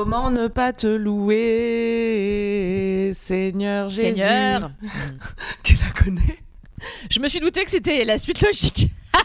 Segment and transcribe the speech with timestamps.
[0.00, 1.40] Comment ne pas te louer,
[3.14, 4.20] Seigneur Jésus?
[4.20, 4.70] Seigneur.
[5.64, 6.38] Tu la connais?
[7.10, 8.92] Je me suis douté que c'était la suite logique.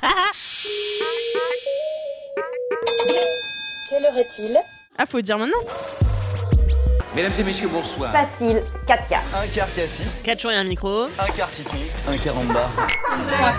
[3.88, 4.60] Quelle heure est-il?
[4.98, 5.60] Ah, faut dire maintenant.
[7.16, 8.12] Mesdames et messieurs, bonsoir.
[8.12, 9.22] Facile, 4 quarts.
[9.44, 11.04] Un quart cassis, 4 jours et un micro.
[11.04, 11.78] un quart citron,
[12.10, 12.68] un quart en bas.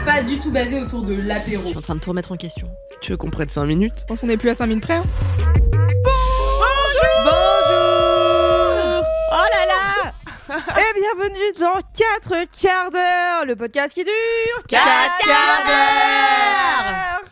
[0.04, 1.62] pas du tout basé autour de l'apéro.
[1.62, 2.68] Je suis en train de tout remettre en question.
[3.00, 3.94] Tu veux qu'on prenne 5 minutes?
[4.00, 4.94] Je pense qu'on est plus à 5 minutes près.
[4.96, 5.04] hein.
[10.76, 14.84] Et bienvenue dans 4 quarts d'heure, le podcast qui dure 4
[15.24, 17.23] quarts d'heure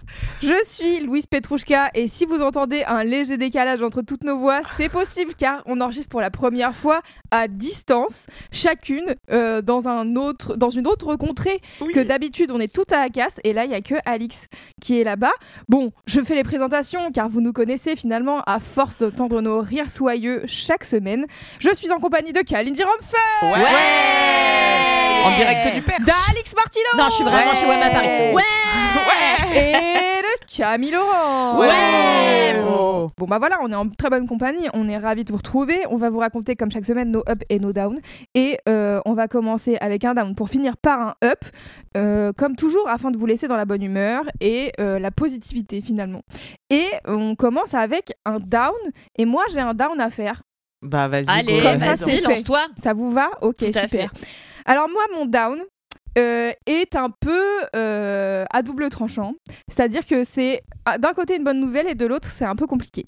[0.42, 4.62] Je suis Louise Petrouchka et si vous entendez un léger décalage entre toutes nos voix,
[4.76, 10.16] c'est possible car on enregistre pour la première fois à distance, chacune euh, dans, un
[10.16, 11.60] autre, dans une autre contrée
[11.94, 12.50] que d'habitude.
[12.50, 14.48] On est toutes à Acas et là il y a que Alix
[14.80, 15.30] qui est là-bas.
[15.68, 19.90] Bon, je fais les présentations car vous nous connaissez finalement à force d'entendre nos rires
[19.90, 21.24] soyeux chaque semaine.
[21.60, 27.04] Je suis en compagnie de Kalindi Romfer Ouais, En direct du père d'Alix Martino Non,
[27.10, 28.34] je suis vraiment chez Wama Paris.
[28.34, 28.61] Ouais
[29.54, 29.72] et
[30.22, 31.58] de Camille Laurent.
[31.58, 32.54] Ouais.
[32.62, 33.08] Bon.
[33.18, 34.68] Bon, bah voilà, on est en très bonne compagnie.
[34.74, 35.80] On est ravis de vous retrouver.
[35.90, 38.00] On va vous raconter comme chaque semaine nos ups et nos downs.
[38.34, 41.40] Et euh, on va commencer avec un down pour finir par un up,
[41.96, 45.80] euh, comme toujours, afin de vous laisser dans la bonne humeur et euh, la positivité
[45.80, 46.22] finalement.
[46.70, 48.72] Et on commence avec un down.
[49.16, 50.42] Et moi, j'ai un down à faire.
[50.82, 52.28] Bah vas-y, Allez, go, Comme ça, c'est vas-y, fait.
[52.28, 52.66] lance-toi.
[52.76, 53.30] Ça vous va?
[53.40, 54.12] Ok, Tout à super.
[54.64, 55.58] Alors moi, mon down
[56.18, 57.42] euh, est un peu
[57.74, 59.34] euh, à double tranchant.
[59.68, 62.66] C'est-à-dire que c'est ah, d'un côté une bonne nouvelle et de l'autre c'est un peu
[62.66, 63.04] compliqué.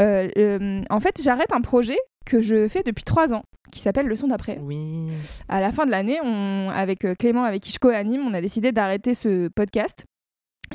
[0.00, 3.42] Euh, en fait, j'arrête un projet que je fais depuis trois ans
[3.72, 4.58] qui s'appelle Leçon d'après.
[4.62, 5.08] Oui.
[5.48, 6.18] À la fin de l'année,
[6.74, 10.06] avec Clément, avec qui je co-anime, on a décidé d'arrêter ce podcast.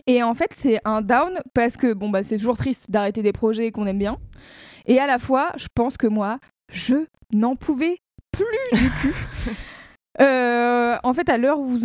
[0.08, 3.34] Et en fait, c'est un down parce que bon, bah, c'est toujours triste d'arrêter des
[3.34, 4.18] projets qu'on aime bien.
[4.86, 6.40] Et à la fois, je pense que moi,
[6.72, 7.98] je n'en pouvais
[8.32, 8.46] plus
[8.80, 9.14] du cul.
[10.22, 11.79] Euh, en fait, à l'heure où vous,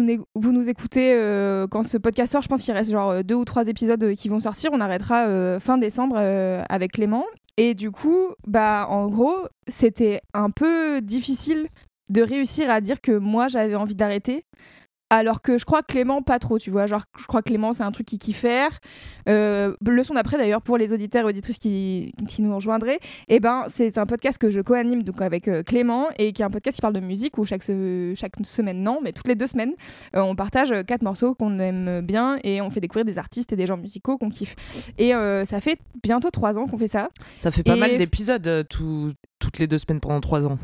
[0.53, 3.45] nous- écoutez, euh, quand ce podcast sort, je pense qu'il reste genre euh, deux ou
[3.45, 4.71] trois épisodes qui vont sortir.
[4.73, 6.19] On arrêtera fin décembre
[6.69, 7.25] avec Clément.
[7.57, 9.35] Et du coup, bah, en gros,
[9.67, 11.69] c'était un peu difficile
[12.09, 14.45] de réussir à dire que moi, j'avais envie d'arrêter.
[15.11, 16.85] Alors que je crois que Clément, pas trop, tu vois.
[16.87, 18.79] Genre, je crois que Clément, c'est un truc qu'il kiffe faire.
[19.29, 22.99] Euh, leçon d'après, d'ailleurs, pour les auditeurs et auditrices qui, qui nous rejoindraient,
[23.29, 26.45] eh ben, c'est un podcast que je co-anime donc avec euh, Clément et qui est
[26.45, 29.35] un podcast qui parle de musique où chaque, se- chaque semaine, non, mais toutes les
[29.35, 29.73] deux semaines,
[30.15, 33.57] euh, on partage quatre morceaux qu'on aime bien et on fait découvrir des artistes et
[33.57, 34.57] des gens musicaux qu'on kiffe.
[34.99, 35.13] Et
[35.47, 37.09] ça fait bientôt trois ans qu'on fait ça.
[37.39, 40.59] Ça fait pas Et- mal d'épisodes tout- toutes les deux semaines pendant trois ans.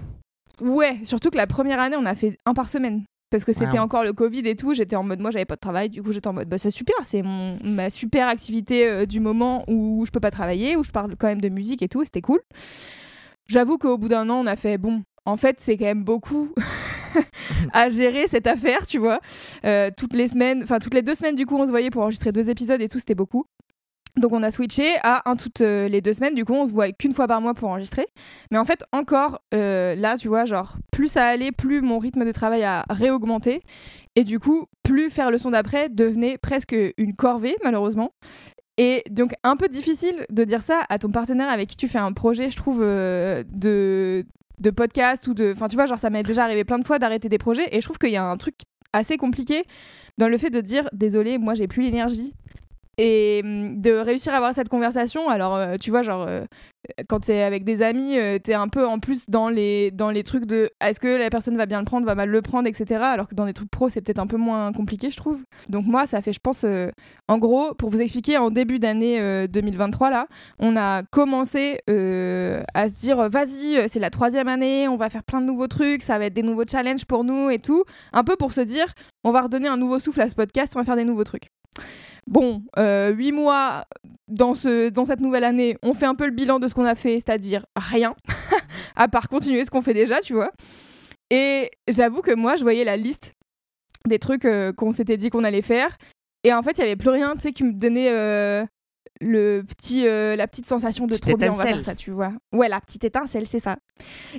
[0.61, 3.05] Ouais, surtout que la première année, on a fait un par semaine.
[3.31, 3.85] Parce que c'était Wow.
[3.85, 4.75] encore le Covid et tout.
[4.75, 5.91] J'étais en mode, moi, j'avais pas de travail.
[5.91, 6.95] Du coup, j'étais en mode, bah, c'est super.
[7.03, 10.93] C'est mon, ma super activité euh, du moment où je peux pas travailler, où je
[10.93, 12.05] parle quand même de musique et tout.
[12.05, 12.41] C'était cool.
[13.49, 16.55] J'avoue qu'au bout d'un an, on a fait, bon, en fait, c'est quand même beaucoup
[17.73, 19.21] à gérer cette affaire, tu vois.
[19.65, 22.03] Euh, toutes les semaines, enfin, toutes les deux semaines, du coup, on se voyait pour
[22.03, 22.99] enregistrer deux épisodes et tout.
[22.99, 23.47] C'était beaucoup.
[24.17, 26.35] Donc on a switché à un toutes euh, les deux semaines.
[26.35, 28.07] Du coup, on se voit qu'une fois par mois pour enregistrer.
[28.51, 32.25] Mais en fait, encore euh, là, tu vois, genre, plus ça allait, plus mon rythme
[32.25, 33.63] de travail a réaugmenté.
[34.15, 38.13] Et du coup, plus faire le son d'après devenait presque une corvée, malheureusement.
[38.77, 41.99] Et donc, un peu difficile de dire ça à ton partenaire avec qui tu fais
[41.99, 44.25] un projet, je trouve, euh, de,
[44.61, 45.53] de podcast ou de.
[45.53, 47.69] Enfin, tu vois, genre, ça m'est déjà arrivé plein de fois d'arrêter des projets.
[47.73, 48.55] Et je trouve qu'il y a un truc
[48.93, 49.65] assez compliqué
[50.19, 52.33] dans le fait de dire désolé, moi, j'ai plus l'énergie
[52.99, 56.45] et hum, de réussir à avoir cette conversation alors euh, tu vois genre euh,
[57.09, 60.23] quand t'es avec des amis euh, t'es un peu en plus dans les dans les
[60.23, 63.01] trucs de est-ce que la personne va bien le prendre va mal le prendre etc
[63.03, 65.41] alors que dans des trucs pro c'est peut-être un peu moins compliqué je trouve.
[65.69, 66.65] Donc moi ça fait je pense
[67.29, 70.27] en gros pour vous expliquer en début d'année euh, 2023 là
[70.59, 75.41] on a commencé à se dire vas-y c'est la troisième année on va faire plein
[75.41, 77.85] de nouveaux trucs ça va être des nouveaux challenges pour nous et tout.
[78.13, 78.87] Un peu pour se dire
[79.25, 81.51] on va redonner un nouveau souffle à ce podcast on va faire des nouveaux trucs
[82.27, 83.85] Bon, euh, huit mois
[84.29, 86.85] dans, ce, dans cette nouvelle année, on fait un peu le bilan de ce qu'on
[86.85, 88.15] a fait, c'est-à-dire rien,
[88.97, 90.51] à part continuer ce qu'on fait déjà, tu vois.
[91.31, 93.35] Et j'avoue que moi, je voyais la liste
[94.07, 95.97] des trucs euh, qu'on s'était dit qu'on allait faire.
[96.45, 98.65] Et en fait, il y avait plus rien, tu sais, qui me donnait euh,
[99.21, 102.11] le petit, euh, la petite sensation de Petite trop bien, on va faire ça, tu
[102.11, 102.33] vois.
[102.53, 103.77] Ouais, la petite étincelle, c'est ça.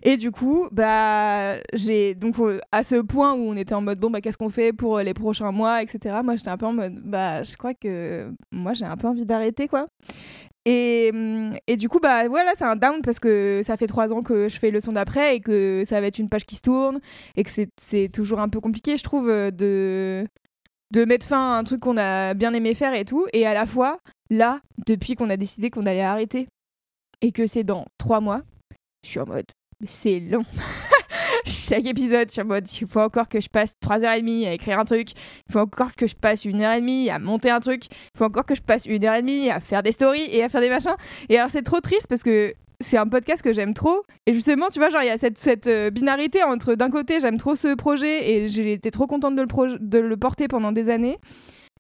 [0.04, 4.00] Et du coup, bah, j'ai donc euh, à ce point où on était en mode
[4.00, 6.18] bon, bah, qu'est-ce qu'on fait pour euh, les prochains mois, etc.
[6.24, 9.26] Moi, j'étais un peu en mode, bah, je crois que moi, j'ai un peu envie
[9.26, 9.88] d'arrêter, quoi.
[10.66, 14.12] Et, hum, et du coup, bah voilà, c'est un down parce que ça fait trois
[14.12, 16.56] ans que je fais le son d'après et que ça va être une page qui
[16.56, 17.00] se tourne
[17.36, 20.26] et que c'est- c'est toujours un peu compliqué, je trouve, de,
[20.92, 23.28] de mettre fin à un truc qu'on a bien aimé faire et tout.
[23.32, 26.48] Et à la fois, là, depuis qu'on a décidé qu'on allait arrêter
[27.22, 28.42] et que c'est dans trois mois,
[29.04, 29.46] je suis en mode,
[29.86, 30.46] c'est long.
[31.46, 34.22] Chaque épisode, je suis en mode, il faut encore que je passe trois heures et
[34.22, 37.10] demie à écrire un truc, il faut encore que je passe une heure et demie
[37.10, 39.60] à monter un truc, il faut encore que je passe une heure et demie à
[39.60, 40.96] faire des stories et à faire des machins.
[41.30, 44.04] Et alors, c'est trop triste parce que c'est un podcast que j'aime trop.
[44.26, 47.38] Et justement, tu vois, genre, il y a cette, euh, binarité entre d'un côté, j'aime
[47.38, 51.20] trop ce projet et j'ai été trop contente de le porter pendant des années.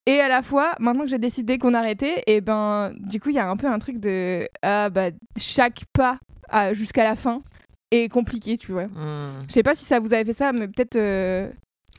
[0.07, 3.36] Et à la fois, maintenant que j'ai décidé qu'on arrêtait, et ben, du coup, il
[3.36, 4.48] y a un peu un truc de.
[4.62, 5.10] Ah, bah,
[5.40, 6.19] chaque pas
[6.74, 7.42] jusqu'à la fin
[7.92, 8.86] est compliqué, tu vois.
[8.86, 9.40] Hmm.
[9.48, 10.96] Je sais pas si ça vous avait fait ça, mais peut-être.
[10.96, 11.50] euh,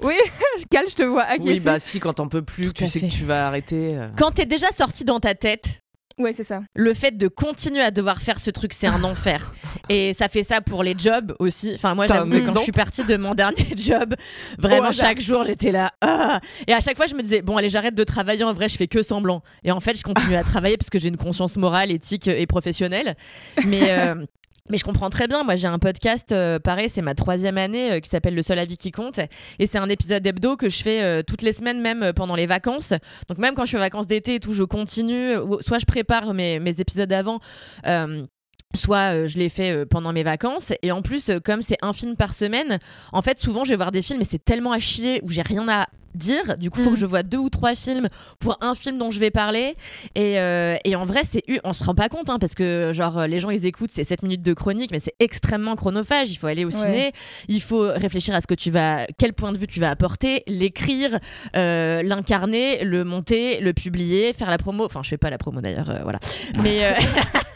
[0.02, 0.14] Oui,
[0.70, 1.54] Cal, je te vois acquiescer.
[1.54, 3.08] Oui, bah si, quand t'en peux plus, Tout tu sais fait.
[3.08, 3.96] que tu vas arrêter.
[3.96, 4.08] euh.
[4.16, 5.80] Quand t'es déjà sorti dans ta tête,
[6.18, 6.62] Ouais, c'est ça.
[6.74, 9.52] le fait de continuer à devoir faire ce truc, c'est un enfer.
[9.88, 11.72] Et ça fait ça pour les jobs aussi.
[11.74, 14.14] Enfin, moi, j'avoue que quand je suis partie de mon dernier job,
[14.58, 15.92] vraiment chaque jour, j'étais là.
[16.00, 18.44] ah Et à chaque fois, je me disais, bon, allez, j'arrête de travailler.
[18.44, 19.42] En vrai, je fais que semblant.
[19.62, 22.46] Et en fait, je continue à travailler parce que j'ai une conscience morale, éthique et
[22.46, 23.16] professionnelle.
[23.66, 23.90] Mais.
[23.90, 24.14] euh,
[24.70, 25.44] Mais je comprends très bien.
[25.44, 28.58] Moi, j'ai un podcast, euh, pareil, c'est ma troisième année, euh, qui s'appelle Le seul
[28.58, 29.20] avis qui compte.
[29.58, 32.34] Et c'est un épisode hebdo que je fais euh, toutes les semaines, même euh, pendant
[32.34, 32.92] les vacances.
[33.28, 35.34] Donc, même quand je suis en vacances d'été et tout, je continue.
[35.60, 37.40] Soit je prépare mes, mes épisodes avant.
[38.74, 41.78] Soit euh, je les fais euh, pendant mes vacances et en plus euh, comme c'est
[41.82, 42.78] un film par semaine,
[43.12, 45.42] en fait souvent je vais voir des films et c'est tellement à chier où j'ai
[45.42, 46.56] rien à dire.
[46.58, 46.94] Du coup, faut Mm.
[46.94, 48.08] que je vois deux ou trois films
[48.38, 49.74] pour un film dont je vais parler.
[50.14, 52.90] Et, euh, et en vrai, c'est eu- on se rend pas compte hein, parce que
[52.94, 56.30] genre les gens ils écoutent c'est 7 minutes de chronique, mais c'est extrêmement chronophage.
[56.30, 56.74] Il faut aller au Ouais.
[56.74, 57.12] ciné,
[57.48, 60.42] il faut réfléchir à ce que tu vas, quel point de vue tu vas apporter,
[60.46, 61.18] l'écrire,
[61.54, 64.84] euh, l'incarner, le monter, le publier, faire la promo.
[64.86, 66.18] Enfin, je fais pas la promo d'ailleurs, euh, voilà.
[66.62, 66.92] Mais euh,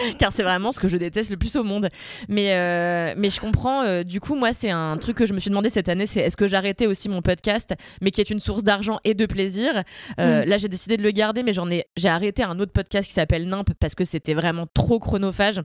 [0.18, 1.88] car c'est vraiment ce que je déteste le plus au monde.
[2.28, 3.82] Mais, euh, mais je comprends.
[3.82, 6.20] euh, du coup, moi, c'est un truc que je me suis demandé cette année c'est
[6.20, 9.82] est-ce que j'arrêtais aussi mon podcast, mais qui est une source d'argent et de plaisir
[10.18, 13.06] Euh, Là, j'ai décidé de le garder, mais j'en ai, j'ai arrêté un autre podcast
[13.08, 15.60] qui s'appelle Nimp parce que c'était vraiment trop chronophage.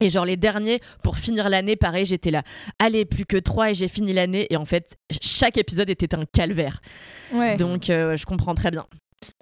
[0.00, 2.42] Et genre les derniers, pour finir l'année, pareil, j'étais là,
[2.78, 4.46] allez, plus que trois et j'ai fini l'année.
[4.50, 6.80] Et en fait, chaque épisode était un calvaire.
[7.32, 7.56] Ouais.
[7.56, 8.84] Donc, euh, je comprends très bien.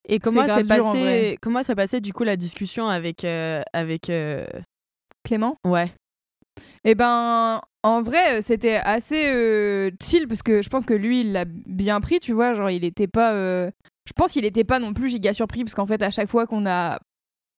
[0.08, 0.64] Et comment vrai.
[0.64, 4.46] passé, comment s'est passé du coup la discussion avec euh, avec euh,
[5.24, 5.56] Clément?
[5.64, 5.92] Ouais.
[6.84, 11.20] Eh ben, en vrai, euh, c'était assez euh, chill parce que je pense que lui,
[11.20, 12.54] il l'a bien pris, tu vois.
[12.54, 13.34] Genre, il était pas.
[13.34, 16.46] Je pense qu'il était pas non plus giga surpris parce qu'en fait, à chaque fois
[16.46, 17.00] qu'on a.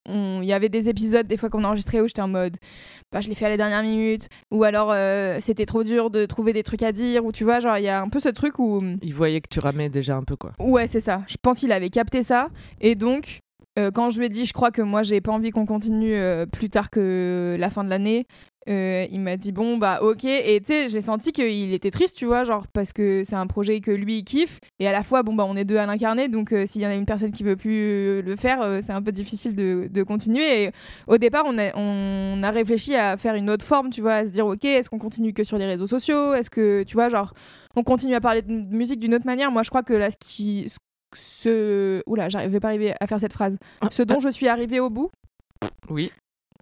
[0.08, 2.56] Il y avait des épisodes, des fois qu'on a enregistré où j'étais en mode.
[3.12, 4.28] Bah, je l'ai fait à la dernière minute.
[4.50, 7.24] Ou alors, euh, c'était trop dur de trouver des trucs à dire.
[7.24, 8.78] Ou tu vois, genre, il y a un peu ce truc où.
[9.02, 10.52] Il voyait que tu ramais déjà un peu, quoi.
[10.58, 11.22] Ouais, c'est ça.
[11.26, 12.48] Je pense qu'il avait capté ça.
[12.80, 13.40] Et donc,
[13.78, 16.14] euh, quand je lui ai dit, je crois que moi, j'ai pas envie qu'on continue
[16.14, 18.26] euh, plus tard que la fin de l'année,
[18.68, 20.24] euh, il m'a dit, bon, bah, ok.
[20.24, 23.46] Et tu sais, j'ai senti qu'il était triste, tu vois, genre, parce que c'est un
[23.46, 24.58] projet que lui, il kiffe.
[24.78, 26.28] Et à la fois, bon, bah, on est deux à l'incarner.
[26.28, 28.80] Donc, euh, s'il y en a une personne qui veut plus euh, le faire, euh,
[28.84, 30.64] c'est un peu difficile de, de continuer.
[30.64, 30.70] Et
[31.06, 34.24] au départ, on a, on a réfléchi à faire une autre forme, tu vois, à
[34.24, 36.34] se dire, ok, est-ce qu'on continue que sur les réseaux sociaux?
[36.34, 37.32] Est-ce que, tu vois, genre,
[37.76, 39.50] on continue à parler de musique d'une autre manière?
[39.50, 40.68] Moi, je crois que là, ce qui.
[40.68, 40.76] ce-
[41.14, 42.02] Ce...
[42.06, 43.58] Oula, j'arrivais pas arriver à faire cette phrase.
[43.90, 45.10] Ce dont je suis arrivée au bout,
[45.88, 46.10] Oui.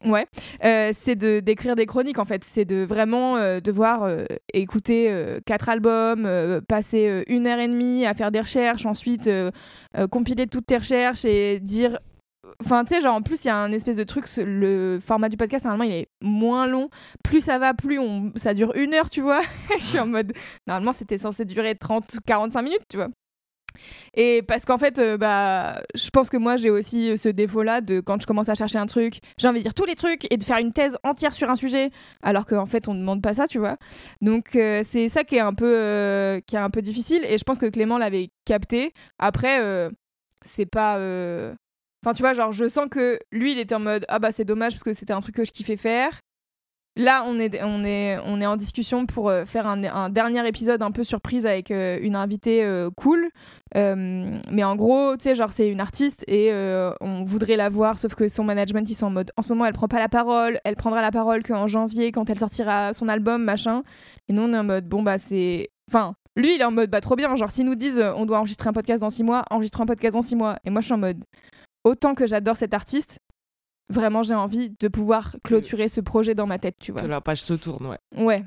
[0.04, 0.26] Ouais,
[0.64, 2.44] euh, c'est de d'écrire des chroniques en fait.
[2.44, 5.10] C'est de vraiment euh, devoir euh, écouter
[5.46, 6.28] quatre albums,
[6.68, 9.30] passer une heure et demie à faire des recherches, ensuite
[10.10, 11.98] compiler toutes tes recherches et dire.
[12.60, 14.26] Enfin, tu sais, genre en plus, il y a un espèce de truc.
[14.36, 16.88] Le format du podcast, normalement, il est moins long.
[17.24, 18.32] Plus ça va, plus on...
[18.36, 19.40] ça dure une heure, tu vois.
[19.78, 20.32] Je suis en mode.
[20.66, 23.08] Normalement, c'était censé durer 30-45 minutes, tu vois.
[24.14, 28.00] Et parce qu'en fait, euh, bah, je pense que moi j'ai aussi ce défaut-là de
[28.00, 30.36] quand je commence à chercher un truc, j'ai envie de dire tous les trucs et
[30.36, 31.90] de faire une thèse entière sur un sujet,
[32.22, 33.76] alors qu'en fait on ne demande pas ça, tu vois.
[34.20, 37.38] Donc euh, c'est ça qui est un peu, euh, qui est un peu difficile et
[37.38, 38.92] je pense que Clément l'avait capté.
[39.18, 39.90] Après, euh,
[40.44, 40.98] c'est pas.
[40.98, 41.54] euh,
[42.04, 44.44] Enfin, tu vois, genre, je sens que lui, il était en mode Ah bah, c'est
[44.44, 46.20] dommage parce que c'était un truc que je kiffais faire.
[46.96, 51.72] Là, on est, en discussion pour euh, faire un, dernier épisode un peu surprise avec
[51.72, 53.30] euh, une invitée euh, cool.
[53.74, 56.52] Mais en gros, tu sais, genre, c'est une artiste et
[57.00, 59.66] on voudrait la voir, sauf que son management, ils sont en mode en ce moment,
[59.66, 63.08] elle prend pas la parole, elle prendra la parole qu'en janvier quand elle sortira son
[63.08, 63.82] album, machin.
[64.28, 65.70] Et nous, on est en mode Bon, bah, c'est.
[65.90, 67.34] Enfin, lui, il est en mode Bah, trop bien.
[67.34, 70.14] Genre, s'ils nous disent on doit enregistrer un podcast dans six mois, enregistrer un podcast
[70.14, 70.56] dans six mois.
[70.64, 71.24] Et moi, je suis en mode
[71.84, 73.18] autant que j'adore cet artiste,
[73.88, 77.02] vraiment j'ai envie de pouvoir clôturer ce projet dans ma tête, tu vois.
[77.02, 77.98] Que la page se tourne, ouais.
[78.16, 78.44] Ouais.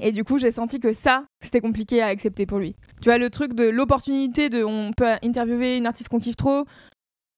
[0.00, 2.76] Et du coup, j'ai senti que ça, c'était compliqué à accepter pour lui.
[3.00, 6.64] Tu vois, le truc de l'opportunité de on peut interviewer une artiste qu'on kiffe trop,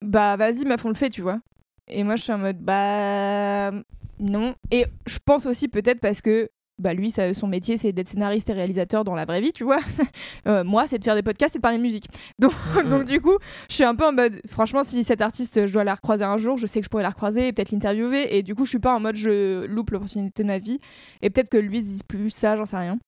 [0.03, 1.41] bah vas-y, meuf, on le fait, tu vois.
[1.89, 3.73] Et moi, je suis en mode, bah
[4.21, 4.55] non.
[4.71, 8.51] Et je pense aussi peut-être parce que bah lui, ça, son métier, c'est d'être scénariste
[8.51, 9.79] et réalisateur dans la vraie vie, tu vois.
[10.47, 12.07] Euh, moi, c'est de faire des podcasts et de parler de musique.
[12.39, 12.53] Donc,
[12.91, 13.39] donc du coup,
[13.71, 16.37] je suis un peu en mode, franchement, si cette artiste, je dois la recroiser un
[16.37, 18.37] jour, je sais que je pourrais la recroiser et peut-être l'interviewer.
[18.37, 20.81] Et du coup, je suis pas en mode, je loupe l'opportunité de ma vie.
[21.23, 22.99] Et peut-être que lui se dise plus ça, j'en sais rien.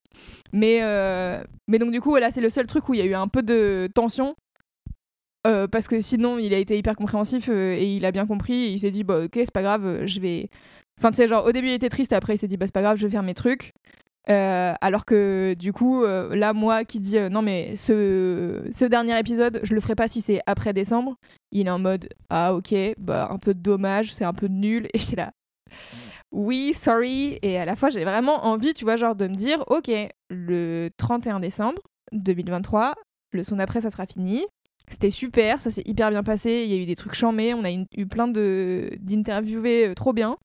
[0.52, 3.06] Mais, euh, mais donc du coup, voilà, c'est le seul truc où il y a
[3.06, 4.34] eu un peu de tension.
[5.46, 8.54] Euh, parce que sinon, il a été hyper compréhensif et il a bien compris.
[8.54, 10.48] Et il s'est dit, bah ok, c'est pas grave, je vais.
[10.98, 12.72] Enfin, tu sais, genre, au début, il était triste, après, il s'est dit, bah c'est
[12.72, 13.72] pas grave, je vais faire mes trucs.
[14.28, 18.84] Euh, alors que du coup, euh, là, moi qui dis, euh, non, mais ce, ce
[18.84, 21.16] dernier épisode, je le ferai pas si c'est après décembre,
[21.52, 24.88] il est en mode, ah ok, bah un peu dommage, c'est un peu nul.
[24.94, 25.32] Et j'étais là,
[26.32, 27.38] oui, sorry.
[27.42, 29.90] Et à la fois, j'ai vraiment envie, tu vois, genre de me dire, ok,
[30.30, 31.80] le 31 décembre
[32.12, 32.94] 2023,
[33.32, 34.44] le son d'après, ça sera fini.
[34.88, 36.62] C'était super, ça s'est hyper bien passé.
[36.64, 40.36] Il y a eu des trucs chamés, on a eu, plein d'interviewés trop bien.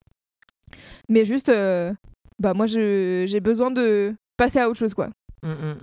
[1.09, 1.93] Mais juste, euh,
[2.39, 5.09] bah moi, j'ai besoin de passer à autre chose, quoi.
[5.43, 5.75] Mm, mm.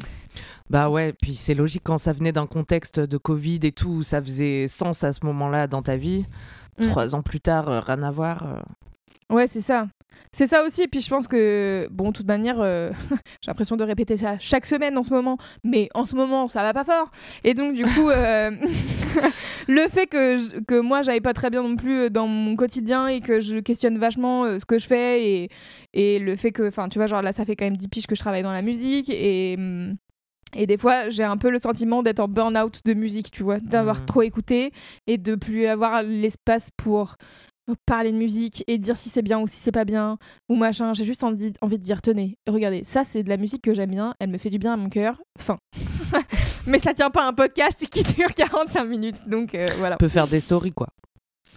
[0.71, 4.23] Bah ouais, puis c'est logique quand ça venait d'un contexte de Covid et tout, ça
[4.23, 6.27] faisait sens à ce moment-là dans ta vie.
[6.79, 6.89] Mm.
[6.89, 8.65] Trois ans plus tard, euh, rien à voir.
[9.31, 9.89] Ouais, c'est ça.
[10.33, 10.83] C'est ça aussi.
[10.83, 12.91] Et puis je pense que, bon, de toute manière, euh,
[13.43, 15.39] j'ai l'impression de répéter ça chaque semaine en ce moment.
[15.65, 17.11] Mais en ce moment, ça va pas fort.
[17.45, 18.51] Et donc, du coup, euh,
[19.69, 22.57] le fait que, je- que moi, j'aille pas très bien non plus euh, dans mon
[22.57, 25.49] quotidien et que je questionne vachement euh, ce que je fais et,
[25.93, 28.07] et le fait que, enfin, tu vois, genre là, ça fait quand même 10 piges
[28.07, 29.55] que je travaille dans la musique et.
[29.59, 29.97] hum,
[30.57, 33.61] et des fois, j'ai un peu le sentiment d'être en burn-out de musique, tu vois,
[33.61, 34.07] d'avoir Mhm.
[34.07, 34.73] trop écouté
[35.07, 37.17] et de plus avoir l'espace pour
[37.87, 40.93] parler de musique et dire si c'est bien ou si c'est pas bien ou machin.
[40.95, 43.91] J'ai juste envie, envie de dire tenez, regardez, ça c'est de la musique que j'aime
[43.91, 45.21] bien, elle me fait du bien à mon cœur.
[45.39, 45.59] Fin.
[46.67, 49.97] Mais ça tient pas à un podcast qui dure 45 minutes, donc euh, voilà.
[49.97, 50.89] On peut faire des stories, quoi.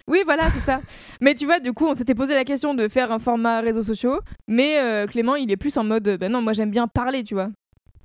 [0.08, 0.80] Oui, voilà, c'est ça.
[1.20, 3.84] Mais tu vois, du coup, on s'était posé la question de faire un format réseaux
[3.84, 7.22] sociaux, mais euh, Clément, il est plus en mode, ben non, moi j'aime bien parler,
[7.22, 7.50] tu vois.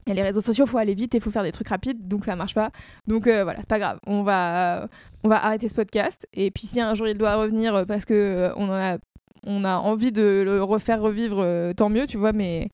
[0.07, 2.35] Et les réseaux sociaux, faut aller vite et faut faire des trucs rapides, donc ça
[2.35, 2.71] marche pas.
[3.07, 3.99] Donc euh, voilà, c'est pas grave.
[4.07, 4.87] On va,
[5.23, 6.27] on va arrêter ce podcast.
[6.33, 8.97] Et puis si un jour il doit revenir euh, parce que euh, on a,
[9.45, 11.45] on a envie de le refaire revivre,
[11.75, 12.31] tant mieux, tu vois.
[12.31, 12.69] Mais,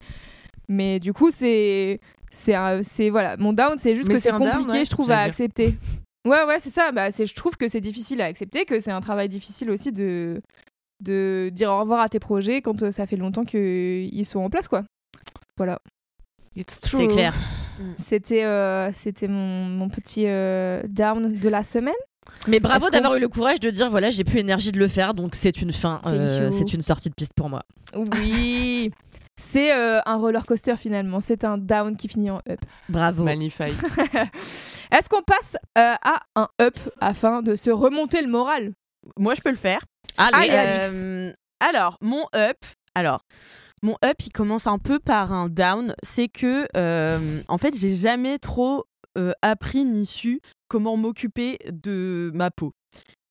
[0.69, 1.99] mais du coup, c'est,
[2.31, 5.11] c'est, c'est voilà, mon down, c'est juste Mais que c'est down, compliqué, ouais, je trouve,
[5.11, 5.25] à dire.
[5.25, 5.75] accepter.
[6.25, 6.91] Ouais, ouais, c'est ça.
[6.91, 9.91] Bah, c'est, je trouve que c'est difficile à accepter, que c'est un travail difficile aussi
[9.91, 10.41] de,
[11.01, 14.67] de dire au revoir à tes projets quand ça fait longtemps qu'ils sont en place,
[14.67, 14.83] quoi.
[15.57, 15.79] Voilà.
[16.55, 17.33] It's C'est clair.
[17.97, 21.93] C'était, euh, c'était mon, mon petit euh, down de la semaine.
[22.47, 25.13] Mais bravo d'avoir eu le courage de dire voilà, j'ai plus énergie de le faire,
[25.13, 27.63] donc c'est une fin, euh, c'est une sortie de piste pour moi.
[27.95, 28.91] Oui.
[29.35, 31.19] C'est euh, un roller coaster finalement.
[31.19, 32.59] C'est un down qui finit en up.
[32.87, 33.23] Bravo.
[33.23, 33.73] Magnifique.
[34.91, 38.73] Est-ce qu'on passe euh, à un up afin de se remonter le moral?
[39.17, 39.79] Moi, je peux le faire.
[40.17, 42.57] Allez, Euh, alors, mon up.
[42.93, 43.25] Alors,
[43.83, 45.93] mon up, il commence un peu par un down.
[46.01, 48.85] C'est que, euh, en fait, j'ai jamais trop
[49.17, 52.73] euh, appris ni su comment m'occuper de ma peau.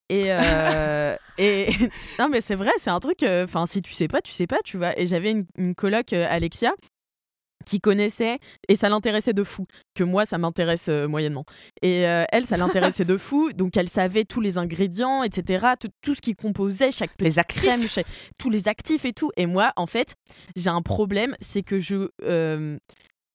[0.09, 1.15] Et, euh,
[2.19, 3.23] non, mais c'est vrai, c'est un truc.
[3.23, 4.97] Enfin, si tu sais pas, tu sais pas, tu vois.
[4.97, 6.73] Et j'avais une, une coloc, Alexia,
[7.65, 9.65] qui connaissait et ça l'intéressait de fou.
[9.95, 11.45] Que moi, ça m'intéresse euh, moyennement.
[11.81, 13.51] Et euh, elle, ça l'intéressait de fou.
[13.55, 15.67] Donc, elle savait tous les ingrédients, etc.
[15.79, 18.07] Tout, tout ce qui composait chaque Les crème, chaque-
[18.39, 19.31] tous les actifs et tout.
[19.37, 20.15] Et moi, en fait,
[20.55, 22.09] j'ai un problème, c'est que je.
[22.23, 22.77] euh,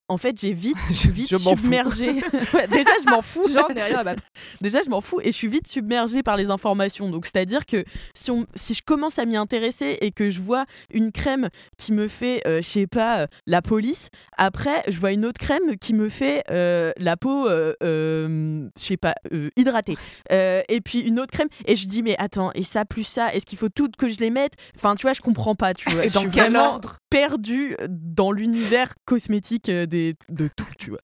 [0.08, 2.20] en fait, j'ai vite, je suis vite Je submergée.
[2.54, 3.44] Ouais, déjà, je m'en fous.
[3.52, 4.22] J'en ai rien à battre.
[4.60, 7.10] Déjà, je m'en fous et je suis vite submergée par les informations.
[7.10, 7.84] Donc, c'est-à-dire que
[8.14, 11.92] si, on, si je commence à m'y intéresser et que je vois une crème qui
[11.92, 15.76] me fait, euh, je sais pas, euh, la police, après, je vois une autre crème
[15.80, 19.14] qui me fait euh, la peau, euh, je sais pas,
[19.56, 19.96] hydratée.
[20.30, 21.48] Et puis une autre crème.
[21.66, 24.18] Et je dis, mais attends, et ça plus ça, est-ce qu'il faut toutes que je
[24.18, 24.54] les mette?
[24.76, 25.74] Enfin, tu vois, je comprends pas.
[25.74, 26.98] Tu vois, Et je dans suis quel ordre?
[27.10, 31.00] perdu dans l'univers cosmétique euh, des, de tout, tu vois.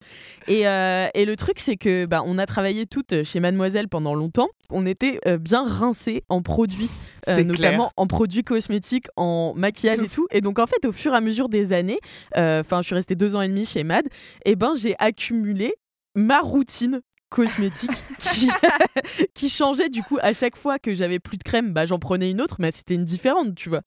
[0.48, 4.14] Et, euh, et le truc, c'est que bah, on a travaillé toutes chez Mademoiselle pendant
[4.14, 4.48] longtemps.
[4.70, 6.90] On était euh, bien rincés en produits,
[7.28, 10.26] euh, notamment en produits cosmétiques, en maquillage et tout.
[10.30, 12.00] Et donc, en fait, au fur et à mesure des années,
[12.36, 14.04] euh, enfin, je suis restée deux ans et demi chez Mad,
[14.44, 15.74] et ben, j'ai accumulé
[16.14, 17.00] ma routine
[17.34, 18.48] cosmétique qui,
[19.34, 22.30] qui changeait du coup à chaque fois que j'avais plus de crème bah j'en prenais
[22.30, 23.82] une autre mais c'était une différente tu vois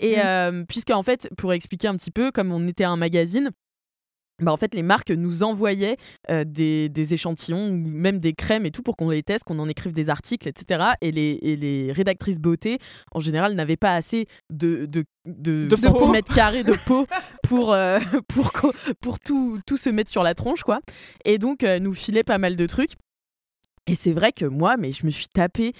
[0.00, 3.50] et euh, puisque en fait pour expliquer un petit peu comme on était un magazine
[4.40, 5.96] bah, en fait, les marques nous envoyaient
[6.30, 9.68] euh, des, des échantillons, même des crèmes et tout, pour qu'on les teste, qu'on en
[9.68, 10.92] écrive des articles, etc.
[11.00, 12.78] Et les, et les rédactrices beauté,
[13.12, 15.82] en général, n'avaient pas assez de, de, de, De peau.
[15.82, 17.06] centimètres carrés de peau
[17.42, 17.98] pour, euh,
[19.00, 20.80] pour, tout, tout se mettre sur la tronche, quoi.
[21.24, 22.92] Et donc, euh, nous filaient pas mal de trucs.
[23.88, 25.72] Et c'est vrai que moi, mais je me suis tapé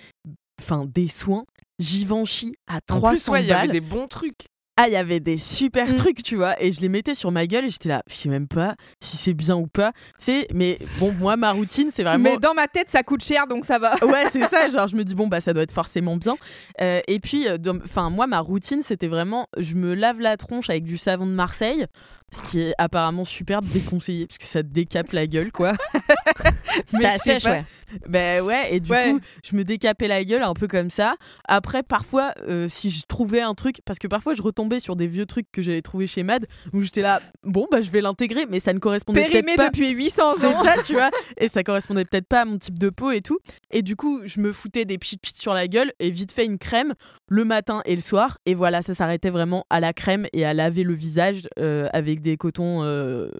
[0.61, 1.45] enfin, des soins
[1.79, 4.47] Givenchy à En 300 plus, ouais, il y avait des bons trucs.
[4.81, 5.95] Ah, il y avait des super Mm.
[5.95, 8.29] trucs, tu vois, et je les mettais sur ma gueule et j'étais là, je sais
[8.29, 9.93] même pas si c'est bien ou pas.
[10.19, 12.23] C'est, mais bon, moi, ma routine, c'est vraiment.
[12.31, 13.97] Mais dans ma tête, ça coûte cher, donc ça va.
[14.03, 14.69] Ouais, c'est ça.
[14.71, 16.37] Genre, je me dis bon bah ça doit être forcément bien.
[16.81, 20.71] Euh, et puis, euh, enfin moi, ma routine, c'était vraiment, je me lave la tronche
[20.71, 21.87] avec du savon de Marseille,
[22.31, 25.73] ce qui est apparemment super déconseillé parce que ça décape la gueule, quoi.
[26.93, 27.65] Mais Ça sèche, ouais.
[28.07, 29.13] Ben ouais, et du Ouais.
[29.13, 31.17] coup, je me décapais la gueule un peu comme ça.
[31.47, 35.07] Après, parfois, euh, si je trouvais un truc, parce que parfois je retombais sur des
[35.07, 38.45] vieux trucs que j'avais trouvé chez Mad, où j'étais là, bon, bah je vais l'intégrer,
[38.47, 39.69] mais ça ne correspondait peut-être Périmé pas.
[39.71, 40.65] depuis 800 C'est ans.
[40.65, 41.09] ça, tu vois.
[41.39, 43.39] Et ça correspondait peut-être pas à mon type de peau et tout.
[43.71, 46.45] Et du coup, je me foutais des pchit pchit sur la gueule et vite fait
[46.45, 46.93] une crème
[47.29, 48.39] le matin et le soir.
[48.47, 52.21] Et voilà, ça s'arrêtait vraiment à la crème et à laver le visage euh, avec
[52.21, 53.31] des cotons euh,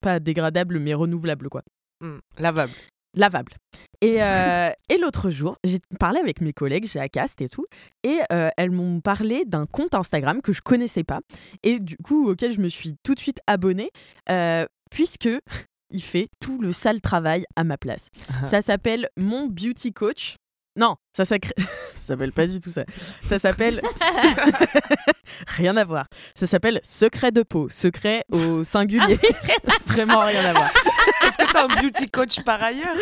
[0.00, 1.62] pas dégradables mais renouvelables, quoi
[2.02, 2.72] Hmm, lavable.
[3.14, 3.52] lavable.
[4.00, 7.66] Et, euh, et l'autre jour, j'ai parlé avec mes collègues chez Acast et tout,
[8.02, 8.20] et
[8.56, 11.20] elles m'ont parlé d'un compte Instagram que je connaissais pas,
[11.62, 13.90] et du coup auquel je me suis tout de suite abonnée,
[14.90, 15.28] puisque
[15.90, 18.08] il fait tout le sale travail à ma place.
[18.48, 20.36] ça s'appelle Mon Beauty Coach.
[20.80, 21.24] Non, ça
[21.94, 22.84] s'appelle pas du tout ça.
[23.22, 23.82] Ça s'appelle
[25.46, 26.06] rien à voir.
[26.34, 29.18] Ça s'appelle Secret de peau, secret au singulier.
[29.86, 30.70] Vraiment rien à voir.
[31.22, 32.96] Est-ce que t'as un beauty coach par ailleurs?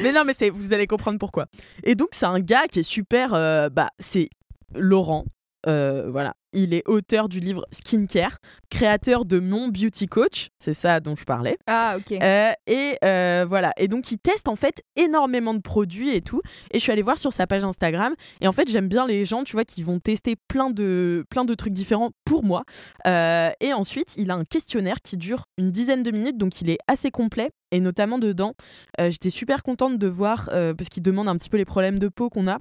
[0.00, 1.46] Mais non, mais c'est, vous allez comprendre pourquoi.
[1.82, 3.34] Et donc, c'est un gars qui est super.
[3.34, 4.28] euh, bah, c'est
[4.74, 5.24] Laurent.
[5.66, 6.34] euh, voilà.
[6.54, 8.38] Il est auteur du livre Skincare,
[8.70, 10.48] créateur de Mon Beauty Coach.
[10.58, 11.58] C'est ça dont je parlais.
[11.66, 12.12] Ah, ok.
[12.12, 13.72] Euh, et euh, voilà.
[13.76, 16.40] Et donc, il teste en fait énormément de produits et tout.
[16.70, 18.14] Et je suis allée voir sur sa page Instagram.
[18.40, 21.44] Et en fait, j'aime bien les gens, tu vois, qui vont tester plein de, plein
[21.44, 22.64] de trucs différents pour moi.
[23.06, 26.38] Euh, et ensuite, il a un questionnaire qui dure une dizaine de minutes.
[26.38, 27.50] Donc, il est assez complet.
[27.74, 28.54] Et notamment dedans,
[29.00, 31.98] euh, j'étais super contente de voir, euh, parce qu'il demande un petit peu les problèmes
[31.98, 32.58] de peau qu'on a.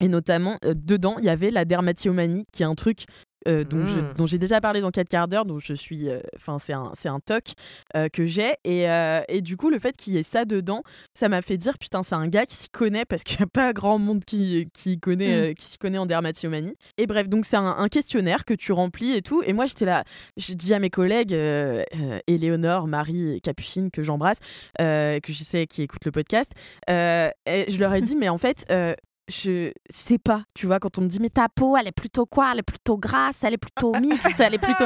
[0.00, 3.04] Et notamment, euh, dedans, il y avait la dermatillomanie, qui est un truc
[3.48, 4.14] euh, dont je- Mm.
[4.18, 6.10] dont j'ai déjà parlé dans 4 quarts d'heure, dont je suis.
[6.36, 7.52] Enfin, c'est un, un toc
[7.96, 8.52] euh, que j'ai.
[8.64, 10.82] Et, euh, et du coup, le fait qu'il y ait ça dedans,
[11.18, 13.46] ça m'a fait dire putain, c'est un gars qui s'y connaît, parce qu'il n'y a
[13.46, 15.44] pas grand monde qui, qui, connaît, Mm.
[15.44, 16.74] euh, qui s'y connaît en dermatillomanie.
[16.98, 19.42] Et bref, donc c'est un, un questionnaire que tu remplis et tout.
[19.46, 20.04] Et moi, j'étais là,
[20.36, 24.38] j'ai dit à mes collègues, euh, euh, Éléonore, Marie, et Capucine, que j'embrasse,
[24.82, 26.52] euh, que je sais qui écoutent le podcast,
[26.90, 28.92] euh, et je leur ai dit, mais en fait, euh,
[29.30, 32.26] je sais pas, tu vois, quand on me dit, mais ta peau, elle est plutôt
[32.26, 32.50] quoi?
[32.52, 34.84] Elle est plutôt grasse, elle est plutôt mixte, elle est plutôt.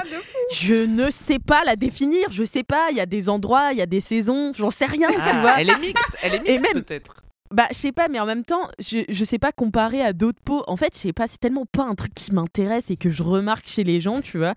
[0.53, 3.79] Je ne sais pas la définir, je sais pas, il y a des endroits, il
[3.79, 5.55] y a des saisons, j'en sais rien, tu Ah, vois.
[5.61, 7.15] Elle est mixte, elle est mixte même- peut-être.
[7.51, 10.41] Bah, je sais pas, mais en même temps, je, je sais pas comparer à d'autres
[10.45, 10.65] peaux.
[10.67, 13.23] En fait, je sais pas, c'est tellement pas un truc qui m'intéresse et que je
[13.23, 14.55] remarque chez les gens, tu vois.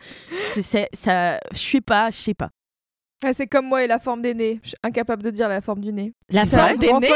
[0.54, 2.50] C'est, c'est- ça, je sais pas, je sais pas.
[3.23, 4.60] Ah, c'est comme moi et la forme des nez.
[4.63, 6.13] Je suis incapable de dire la forme du nez.
[6.32, 7.12] La forme des nez.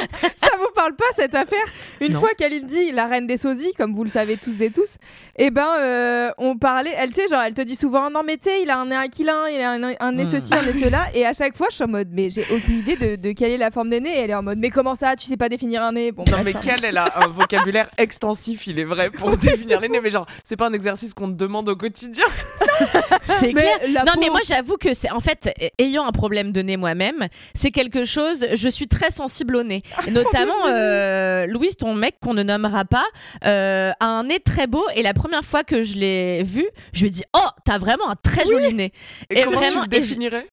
[0.36, 1.64] Ça vous parle pas cette affaire?
[2.00, 2.20] Une Non.
[2.20, 4.96] fois Kalindi, la reine des sosies, comme vous le savez tous et tous,
[5.36, 8.48] eh ben euh, on parlait, elle tu genre elle te dit souvent non mais tu
[8.62, 10.26] il a un nez aquilin, il a un, un nez Hmm.
[10.26, 12.78] ceci, un nez cela et à chaque fois je suis en mode mais j'ai aucune
[12.78, 14.70] idée de, de quelle est la forme des nez et elle est en mode mais
[14.70, 16.12] comment ça tu sais pas définir un nez?
[16.12, 16.44] Bon Non bref.
[16.44, 20.00] mais quel elle a un vocabulaire extensif, il est vrai, pour définir les nez.
[20.00, 22.24] Mais genre, c'est pas un exercice qu'on te demande au quotidien?
[23.40, 23.78] C'est clair.
[23.92, 26.76] la Non, peau- mais moi j'avoue que c'est en fait, ayant un problème de nez
[26.76, 28.46] moi-même, c'est quelque chose.
[28.54, 29.82] Je suis très sensible au nez.
[30.10, 33.04] Notamment, euh, Louise, ton mec qu'on ne nommera pas,
[33.44, 34.84] euh, a un nez très beau.
[34.94, 38.08] Et la première fois que je l'ai vu, je lui ai dit Oh, t'as vraiment
[38.10, 38.92] un très joli nez.
[39.30, 40.46] Et, Et comment vraiment, tu le je- définirais?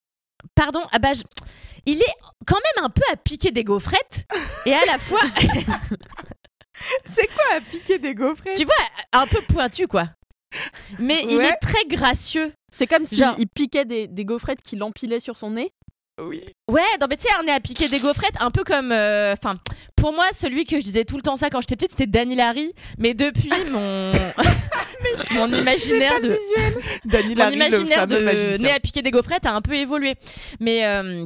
[0.56, 1.24] Pardon, ah bah, je-
[1.86, 2.14] il est
[2.46, 4.26] quand même un peu à piquer des gaufrettes.
[4.66, 5.20] Et à la fois,
[7.06, 8.58] c'est quoi à piquer des gaufrettes?
[8.58, 8.76] Tu vois,
[9.14, 10.10] un peu pointu quoi.
[11.00, 12.52] Mais il est très gracieux.
[12.72, 15.72] C'est comme si Genre- il piquait des, des gaufrettes qu'il empilait sur son nez.
[16.20, 16.44] Oui.
[16.68, 18.92] Ouais, non, mais tu sais, on est à piquer des gaufrettes, un peu comme.
[18.92, 19.58] euh, Enfin,
[19.96, 22.36] pour moi, celui que je disais tout le temps ça quand j'étais petite, c'était Danny
[22.36, 22.74] Larry.
[22.98, 24.12] Mais depuis, mon.
[25.32, 26.30] mon imaginaire de.
[26.30, 30.16] Mon Larry, le imaginaire fameux de nez à piquer des gaufrettes a un peu évolué.
[30.60, 30.86] Mais.
[30.86, 31.26] euh,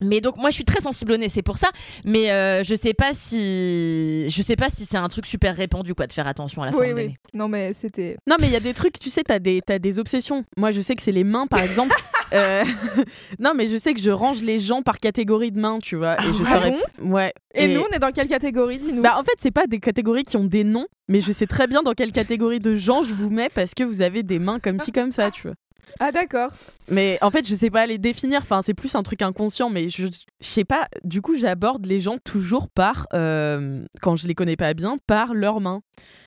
[0.00, 1.68] mais donc moi je suis très sensible au nez, c'est pour ça.
[2.04, 5.94] Mais euh, je sais pas si je sais pas si c'est un truc super répandu
[5.94, 7.06] quoi de faire attention à la forme Oui des oui.
[7.08, 7.16] nez.
[7.34, 9.78] Non mais c'était Non, mais il y a des trucs, tu sais, t'as des, t'as
[9.78, 10.44] des obsessions.
[10.56, 11.94] Moi, je sais que c'est les mains, par exemple.
[12.32, 12.64] Euh,
[13.38, 16.14] non, mais je sais que je range les gens par catégorie de mains, tu vois.
[16.20, 16.70] Et je Ah saurais.
[16.98, 17.12] bon?
[17.12, 17.32] Ouais.
[17.54, 19.02] Et, nous on est dans quelle catégorie dis-nous?
[19.02, 21.68] Bah, en fait, c'est pas des catégories qui ont des noms, mais je sais très
[21.68, 24.58] bien dans quelle catégorie de gens je vous mets parce que vous avez des mains
[24.58, 25.54] comme ci, comme ça, tu vois.
[26.00, 26.50] Ah d'accord.
[26.88, 28.40] Mais en fait, je sais pas les définir.
[28.42, 29.70] Enfin, c'est plus un truc inconscient.
[29.70, 30.88] Mais je, je sais pas.
[31.04, 35.34] Du coup, j'aborde les gens toujours par, euh, quand je les connais pas bien, par
[35.34, 35.80] leurs mains.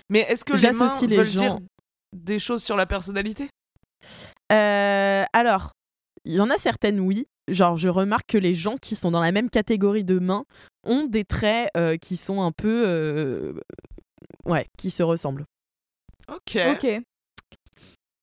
[0.10, 1.60] Mais est-ce que les mains les veulent gens- dire
[2.14, 3.50] des choses sur la personnalité?
[4.52, 5.72] Euh, alors,
[6.26, 7.28] il y en a certaines, oui.
[7.50, 10.44] Genre, je remarque que les gens qui sont dans la même catégorie de mains
[10.86, 12.84] ont des traits euh, qui sont un peu.
[12.86, 13.54] euh,
[14.46, 15.46] Ouais, qui se ressemblent.
[16.30, 16.58] Ok.
[16.72, 17.02] Ok.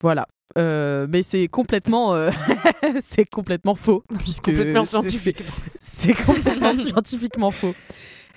[0.03, 0.27] Voilà.
[0.57, 2.31] Euh, mais c'est complètement, euh,
[3.01, 5.43] c'est complètement faux puisque Complètement c'est- scientifique.
[5.81, 7.75] C'est complètement scientifiquement faux.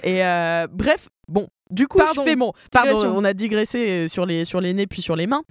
[0.04, 2.54] Et euh, bref, bon, du coup, Pardon, je fais mon.
[2.72, 3.18] Pardon, digression.
[3.18, 5.44] on a digressé euh, sur les sur les nez puis sur les mains.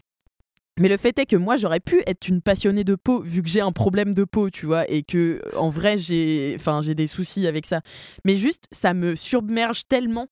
[0.78, 3.48] Mais le fait est que moi, j'aurais pu être une passionnée de peau vu que
[3.48, 6.94] j'ai un problème de peau, tu vois, et que euh, en vrai, j'ai, enfin, j'ai
[6.94, 7.80] des soucis avec ça.
[8.24, 10.28] Mais juste, ça me submerge tellement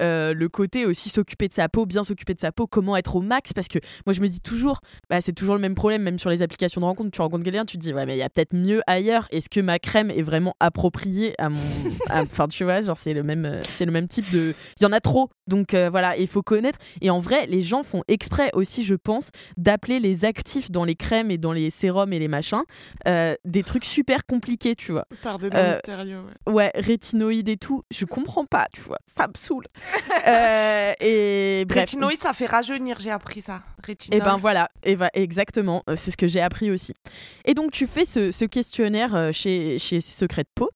[0.00, 3.16] euh, le côté aussi s'occuper de sa peau, bien s'occuper de sa peau, comment être
[3.16, 4.80] au max, parce que moi, je me dis toujours,
[5.10, 7.10] bah, c'est toujours le même problème, même sur les applications de rencontre.
[7.10, 9.26] Tu rencontres quelqu'un, tu te dis, ouais, mais il y a peut-être mieux ailleurs.
[9.30, 11.58] Est-ce que ma crème est vraiment appropriée à mon,
[12.10, 14.86] enfin, tu vois, genre c'est le même, euh, c'est le même type de, il y
[14.86, 16.78] en a trop, donc euh, voilà, il faut connaître.
[17.00, 19.30] Et en vrai, les gens font exprès aussi, je pense,
[19.98, 22.62] les actifs dans les crèmes et dans les sérums et les machins
[23.06, 25.06] euh, des trucs super compliqués, tu vois.
[25.22, 26.52] Par des Euh, mystérieux, ouais.
[26.52, 29.64] Ouais, rétinoïdes et tout, je comprends pas, tu vois, ça me saoule.
[30.26, 31.80] Euh, et bref.
[31.80, 33.62] Rétinoïde, ça fait rajeunir, j'ai appris ça.
[33.82, 34.24] Et Rétinoïde.
[34.24, 36.92] ben voilà, et va- exactement, euh, c'est ce que j'ai appris aussi.
[37.46, 40.70] Et donc tu fais ce, ce questionnaire chez, chez Secret de Peau.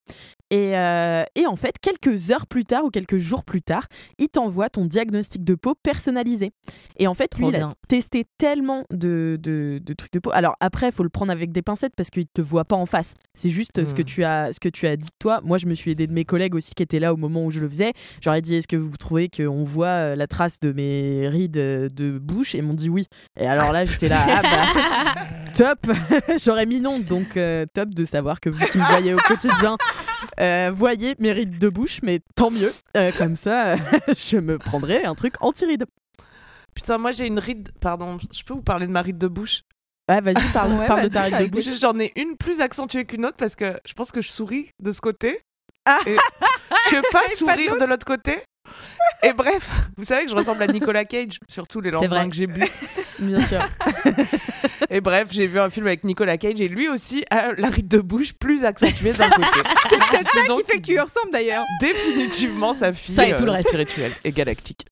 [0.52, 3.86] Et, euh, et en fait, quelques heures plus tard ou quelques jours plus tard,
[4.18, 6.50] il t'envoie ton diagnostic de peau personnalisé.
[6.98, 10.30] Et en fait, lui, il a testé tellement de, de, de trucs de peau.
[10.34, 12.84] Alors après, il faut le prendre avec des pincettes parce qu'il te voit pas en
[12.84, 13.14] face.
[13.32, 14.04] C'est juste ce, que Hmm.
[14.04, 15.40] tu as, ce que tu as dit de toi.
[15.42, 17.50] Moi, je me suis aidé de mes collègues aussi qui étaient là au moment où
[17.50, 17.94] je le faisais.
[18.20, 21.88] J'aurais dit, est-ce que vous trouvez qu'on voit euh, la trace de mes rides euh,
[21.88, 22.54] de bouche?
[22.54, 23.06] Et ils m'ont dit oui.
[23.40, 25.22] Et alors là, j'étais là, ah bah,
[25.56, 25.90] top
[26.44, 29.78] J'aurais mis non, donc euh, top de savoir que vous qui me voyez au quotidien
[30.40, 32.72] euh, voyez mes rides de bouche, mais tant mieux.
[32.96, 33.76] Euh, comme ça,
[34.08, 35.84] je me prendrai un truc anti-rides.
[36.74, 37.70] Putain, moi j'ai une ride.
[37.80, 39.62] Pardon, je peux vous parler de ma ride de bouche?
[40.08, 41.78] Ouais, vas-y, parle, Ouais, parle de ta ride de bouche.
[41.78, 44.92] J'en ai une plus accentuée qu'une autre parce que je pense que je souris de
[44.92, 45.40] ce côté.
[45.84, 46.00] Ah.
[46.06, 46.16] Et
[46.90, 48.42] je peux pas sourire de l'autre côté.
[49.22, 52.46] Et bref, vous savez que je ressemble à Nicolas Cage, surtout les lendemains que j'ai
[52.46, 52.64] bu.
[53.20, 53.60] Bien sûr.
[54.90, 57.88] Et bref, j'ai vu un film avec Nicolas Cage et lui aussi a la ride
[57.88, 59.46] de bouche plus accentuée d'un côté.
[59.88, 61.64] C'est peut-être ça qui fait que tu lui ressembles d'ailleurs.
[61.80, 63.68] Définitivement sa fille Ça et tout le euh, reste.
[63.68, 64.86] spirituelle et galactique.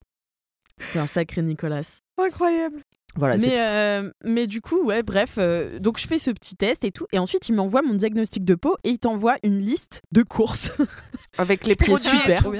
[0.93, 2.01] T'es un sacré Nicolas.
[2.17, 2.81] Incroyable.
[3.15, 5.35] Voilà, mais, euh, mais du coup, ouais, bref.
[5.37, 7.07] euh, donc, je fais ce petit test et tout.
[7.11, 10.71] Et ensuite, il m'envoie mon diagnostic de peau et il t'envoie une liste de courses
[11.37, 11.97] avec les produits.
[12.07, 12.41] super.
[12.43, 12.55] tout.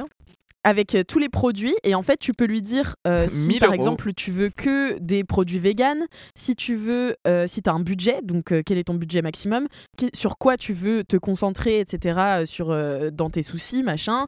[0.64, 1.76] Avec euh, tous les produits.
[1.84, 3.76] Et en fait, tu peux lui dire euh, si, 1000 par euros.
[3.76, 7.80] exemple, tu veux que des produits véganes, si tu veux, euh, si tu as un
[7.80, 11.80] budget, donc euh, quel est ton budget maximum, qui- sur quoi tu veux te concentrer,
[11.80, 12.68] etc., sur,
[13.12, 14.26] dans tes soucis, machin.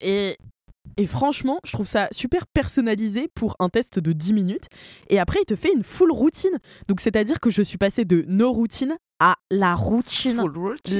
[0.00, 0.36] Et.
[0.98, 4.66] Et franchement, je trouve ça super personnalisé pour un test de 10 minutes.
[5.08, 6.56] Et après, il te fait une full routine.
[6.88, 10.36] Donc, c'est-à-dire que je suis passée de no routine à la routine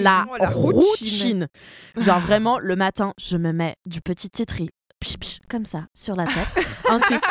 [0.03, 0.79] la, Oh, la routine.
[0.79, 1.48] routine.
[1.96, 6.66] Genre vraiment, le matin, je me mets du petit pch, comme ça, sur la tête.
[6.90, 7.24] Ensuite,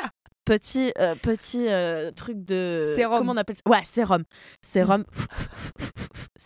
[0.45, 2.93] petit, euh, petit euh, truc de...
[2.95, 3.19] Sérum.
[3.19, 3.61] Comment on appelle ça?
[3.69, 4.23] Ouais, sérum.
[4.61, 5.05] Sérum.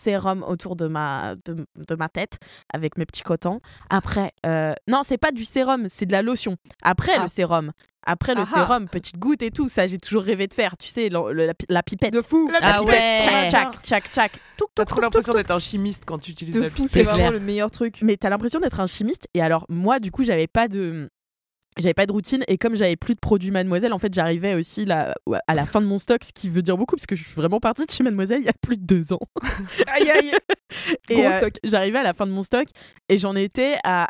[0.08, 2.38] Sérum autour de ma, de, de ma tête
[2.72, 3.60] avec mes petits cotons.
[3.90, 6.56] Après, euh, non, c'est pas du sérum, c'est de la lotion.
[6.82, 7.22] Après Ah.
[7.22, 7.72] le sérum.
[8.06, 8.58] Après le Ah ah.
[8.58, 11.46] sérum, petite goutte et tout, ça j'ai toujours rêvé de faire, tu sais, le- le-
[11.46, 12.12] la, la pipette.
[12.14, 12.48] De fou.
[12.50, 13.20] La Ah pipette, ouais.
[13.22, 14.32] tchac, Tchac, tchac, tchac.
[14.74, 16.90] T'as trop l'impression d'être un chimiste quand tu utilises De la fou, pipette.
[16.90, 17.98] c'est vraiment le meilleur truc.
[18.02, 21.10] mais t'as l'impression d'être un chimiste et alors moi du coup j'avais pas de
[21.78, 24.84] j'avais pas de routine et comme j'avais plus de produits Mademoiselle en fait j'arrivais aussi
[24.84, 25.14] là,
[25.46, 27.34] à la fin de mon stock ce qui veut dire beaucoup parce que je suis
[27.34, 29.20] vraiment partie de chez Mademoiselle il y a plus de deux ans
[29.86, 30.32] Aïe aïe.
[31.08, 31.54] et euh, stock.
[31.64, 32.66] j'arrivais à la fin de mon stock
[33.08, 34.08] et j'en étais à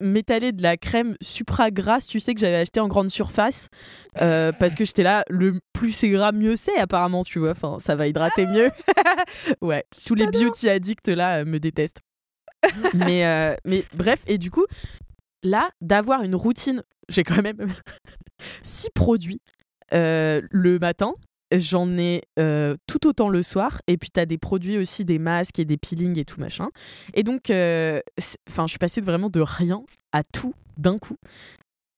[0.00, 3.68] m'étaler de la crème supra grasse tu sais que j'avais acheté en grande surface
[4.20, 7.76] euh, parce que j'étais là le plus c'est gras mieux c'est apparemment tu vois enfin
[7.78, 8.70] ça va hydrater mieux
[9.60, 12.00] ouais tous les beauty addicts là euh, me détestent
[12.94, 14.64] mais euh, mais bref et du coup
[15.42, 16.82] là d'avoir une routine.
[17.08, 17.72] J'ai quand même
[18.62, 19.40] six produits.
[19.92, 21.14] Euh, le matin
[21.52, 23.80] j'en ai euh, tout autant le soir.
[23.86, 26.68] Et puis tu as des produits aussi des masques et des peelings et tout machin.
[27.14, 28.00] Et donc euh,
[28.48, 31.16] enfin je suis passée vraiment de rien à tout d'un coup.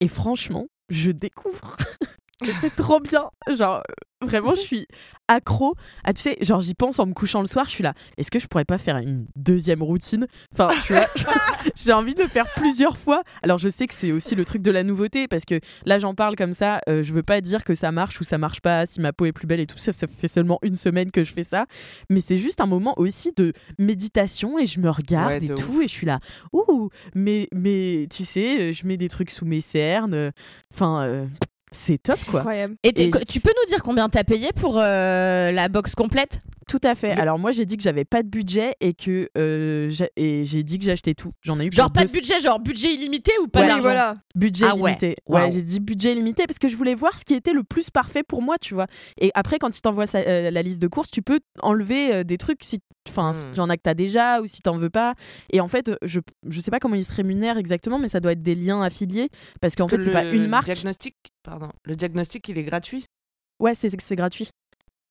[0.01, 1.77] Et franchement je découvre
[2.41, 3.31] que c'est trop bien.
[3.55, 3.83] Genre
[4.27, 4.87] vraiment, je suis
[5.29, 5.75] accro.
[6.05, 7.65] Ah, tu sais, genre, j'y pense en me couchant le soir.
[7.67, 7.95] Je suis là.
[8.19, 10.27] Est-ce que je pourrais pas faire une deuxième routine?
[10.53, 11.07] Enfin, tu vois,
[11.75, 13.23] j'ai envie de le faire plusieurs fois.
[13.43, 16.15] Alors, je sais que c'est aussi le truc de la nouveauté parce que là, j'en
[16.15, 16.81] parle comme ça.
[16.89, 19.25] euh, je veux pas dire que ça marche ou ça marche pas, si ma peau
[19.27, 19.79] est plus belle et tout.
[19.79, 21.67] Ça, ça fait seulement une semaine que je fais ça.
[22.11, 25.81] Mais c'est juste un moment aussi de méditation et je me regarde Ouais, et tout.
[25.83, 26.21] Et je suis là.
[26.53, 30.15] Ouh, mais, mais tu sais, euh, je mets des trucs sous mes cernes.
[30.15, 30.31] euh,
[30.75, 31.27] Enfin, euh,
[31.73, 32.41] c'est top quoi.
[32.41, 32.77] Incroyable.
[32.85, 36.39] Et tu, Et- tu peux nous dire combien t'as payé pour euh, la box complète?
[36.73, 37.11] Tout à fait.
[37.11, 40.85] Alors moi j'ai dit que j'avais pas de budget et que euh, j'ai- dit que
[40.87, 41.33] j'achetais tout.
[41.43, 44.15] J'en ai eu Genre pas de budget, genre budget illimité ou pas Ouais, d'argent voilà.
[44.35, 44.93] budget Ah ouais.
[44.93, 45.17] limité.
[45.29, 47.91] Ouais, j'ai dit budget limité parce que je voulais voir ce qui était le plus
[47.91, 48.87] parfait pour moi, tu vois.
[49.21, 52.39] Et après quand il t'envoie euh, la liste de courses, tu peux enlever euh, des
[52.39, 53.53] trucs si enfin si Hmm.
[53.53, 55.15] tu en as que t'as déjà ou si t'en veux pas.
[55.51, 58.33] Et en fait, je je sais pas comment ils se rémunèrent exactement, mais ça doit
[58.33, 59.29] être des liens affiliés
[59.61, 60.65] parce qu'en fait c'est pas une marque.
[60.71, 61.69] Diagnostic, pardon.
[61.85, 63.05] Le diagnostic, il est gratuit?
[63.61, 64.49] Ouais, c'est c'est gratuit.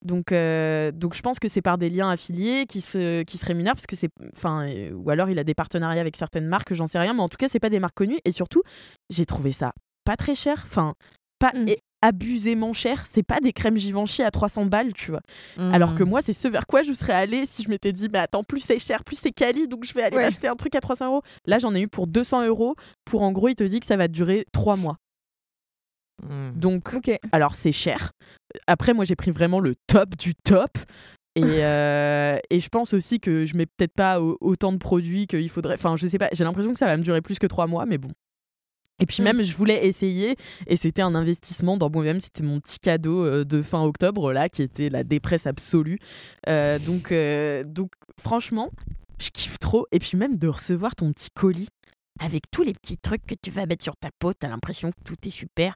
[0.04, 3.46] Donc, euh, donc je pense que c'est par des liens affiliés qui se, qui se
[3.46, 6.74] rémunèrent parce que c'est, enfin, euh, ou alors il a des partenariats avec certaines marques,
[6.74, 8.64] j'en sais rien, mais en tout cas c'est pas des marques connues et surtout
[9.12, 10.96] j'ai trouvé ça pas très cher, enfin
[11.38, 11.66] pas Mm.
[12.04, 13.06] abusément cher.
[13.08, 15.22] C'est pas des crèmes Givenchy à 300 balles, tu vois.
[15.58, 18.20] Alors que moi c'est ce vers quoi je serais allée si je m'étais dit, mais
[18.20, 20.26] attends, plus c'est cher, plus c'est quali, donc je vais aller Ouais.
[20.26, 21.22] acheter un truc à 300 euros.
[21.46, 22.76] Là j'en ai eu pour 200 euros.
[23.06, 24.98] Pour en gros il te dit que ça va durer 3 mois.
[26.24, 26.52] Hmm.
[26.56, 26.84] Donc
[27.32, 28.12] alors c'est cher.
[28.68, 30.78] Après moi j'ai pris vraiment le top du top.
[31.36, 35.28] Et, euh, et je pense aussi que je mets peut-être pas au- autant de produits
[35.28, 35.76] qu'il faudrait.
[35.76, 37.86] Enfin, je sais pas, j'ai l'impression que ça va me durer plus que trois mois,
[37.86, 38.10] mais bon.
[39.00, 39.26] Et puis Mm.
[39.26, 40.36] même, je voulais essayer,
[40.68, 42.20] et c'était un investissement dans moi-même.
[42.20, 45.98] C'était mon petit cadeau euh, de fin octobre, là, qui était la dépresse absolue.
[46.50, 48.70] Euh, donc, euh, donc, franchement,
[49.20, 49.88] je kiffe trop.
[49.92, 51.70] Et puis même de recevoir ton petit colis
[52.24, 55.04] avec tous les petits trucs que tu vas mettre sur ta peau, t'as l'impression que
[55.04, 55.74] tout est super.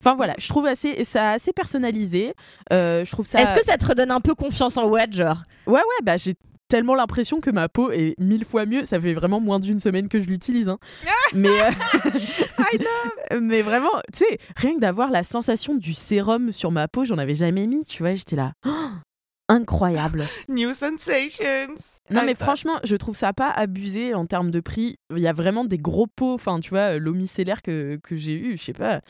[0.00, 2.34] Enfin voilà, je trouve assez, ça assez personnalisé.
[2.72, 3.40] Euh, je trouve ça.
[3.40, 5.42] Est-ce que ça te redonne un peu confiance en Watt, genre?
[5.66, 6.34] Ouais, ouais, bah j'ai
[6.68, 8.84] tellement l'impression que ma peau est mille fois mieux.
[8.84, 10.68] Ça fait vraiment moins d'une semaine que je l'utilise.
[10.68, 10.78] hein.
[11.32, 16.88] mais, euh, mais vraiment, tu sais, rien que d'avoir la sensation du sérum sur ma
[16.88, 18.52] peau, j'en avais jamais mis, tu vois, j'étais là.
[18.66, 18.70] Oh,
[19.48, 20.24] incroyable.
[20.48, 21.74] New sensations.
[22.10, 24.98] Non, mais franchement, je trouve ça pas abusé en termes de prix.
[25.10, 26.34] Il y a vraiment des gros pots.
[26.34, 29.00] Enfin, tu vois, l'eau micellaire que, que j'ai eu, je sais pas,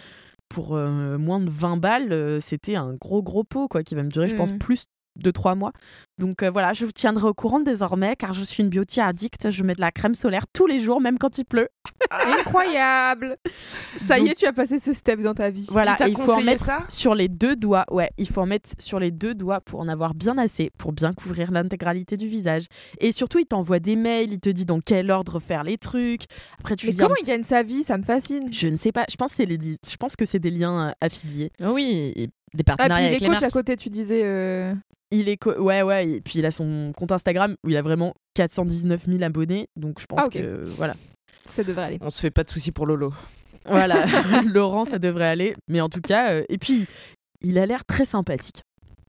[0.49, 4.03] pour euh, moins de 20 balles, euh, c'était un gros, gros pot, quoi, qui va
[4.03, 4.59] me durer, je pense, Mhm.
[4.59, 4.85] plus
[5.17, 5.73] de 3 mois.
[6.19, 9.51] Donc euh, voilà, je vous tiendrai au courant désormais, car je suis une beauty addict.
[9.51, 11.69] Je mets de la crème solaire tous les jours, même quand il pleut.
[12.11, 13.37] Incroyable.
[14.01, 15.67] Ça y est, tu as passé ce step dans ta vie.
[15.71, 17.85] Voilà, il et il faut en mettre ça sur les deux doigts.
[17.91, 20.93] Ouais, il faut en mettre sur les deux doigts pour en avoir bien assez, pour
[20.93, 22.65] bien couvrir l'intégralité du visage.
[23.01, 26.23] Et surtout, il t'envoie des mails, il te dit dans quel ordre faire les trucs.
[26.59, 27.83] Après, tu Mais comment il gagne sa vie?
[27.85, 28.53] Ça me fascine.
[28.53, 29.05] Je ne sais pas.
[29.11, 31.51] Je pense, que c'est les- je pense que c'est des liens euh, affiliés.
[31.61, 32.29] Oui, des
[32.61, 33.45] Ah, partenariats puis les avec les coachs marques.
[33.45, 34.23] à côté, tu disais.
[34.25, 34.73] euh,
[35.11, 37.83] Il est co- ouais ouais et puis il a son compte Instagram où il a
[37.83, 40.95] vraiment 419 000 abonnés donc je pense Ah, que voilà
[41.49, 41.99] Ça devrait aller.
[42.01, 43.13] On se fait pas de soucis pour Lolo.
[43.67, 44.05] voilà
[44.47, 46.87] Laurent ça devrait aller mais en tout cas euh, et puis
[47.43, 48.63] il a l'air très sympathique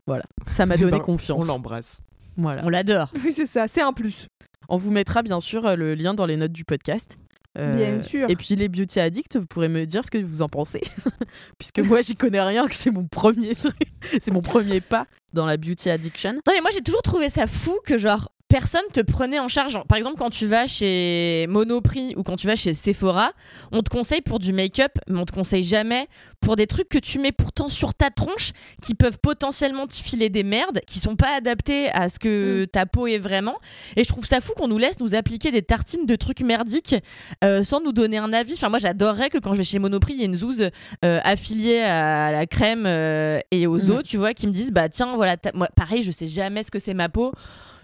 [0.05, 1.99] voilà ça m'a Eh donné ben, On confiance l'embrasse.
[2.37, 3.11] voilà On l'adore.
[3.23, 3.67] Oui, c'est ça.
[3.67, 4.27] C'est un plus.
[4.69, 7.17] on vous mettra bien sûr euh, le lien dans les notes du podcast
[7.57, 8.29] Euh, Bien sûr.
[8.29, 10.81] Et puis les beauty addicts, vous pourrez me dire ce que vous en pensez,
[11.57, 13.73] puisque moi j'y connais rien, que c'est mon premier truc,
[14.19, 16.33] c'est mon premier pas dans la beauty addiction.
[16.33, 19.77] Non mais moi j'ai toujours trouvé ça fou que genre personne te prenait en charge.
[19.87, 23.31] Par exemple quand tu vas chez Monoprix ou quand tu vas chez Sephora,
[23.71, 26.07] on te conseille pour du make-up, mais on te conseille jamais
[26.39, 30.29] pour des trucs que tu mets pourtant sur ta tronche qui peuvent potentiellement te filer
[30.29, 33.57] des merdes, qui sont pas adaptés à ce que ta peau est vraiment.
[33.95, 36.95] Et je trouve ça fou qu'on nous laisse nous appliquer des tartines de trucs merdiques
[37.43, 38.53] euh, sans nous donner un avis.
[38.53, 40.69] Enfin moi j'adorerais que quand je vais chez Monoprix, il y ait une zouze
[41.03, 43.91] euh, affiliée à la crème euh, et aux Mhm.
[43.91, 46.71] eaux, tu vois, qui me disent bah tiens voilà, moi pareil, je sais jamais ce
[46.71, 47.31] que c'est ma peau.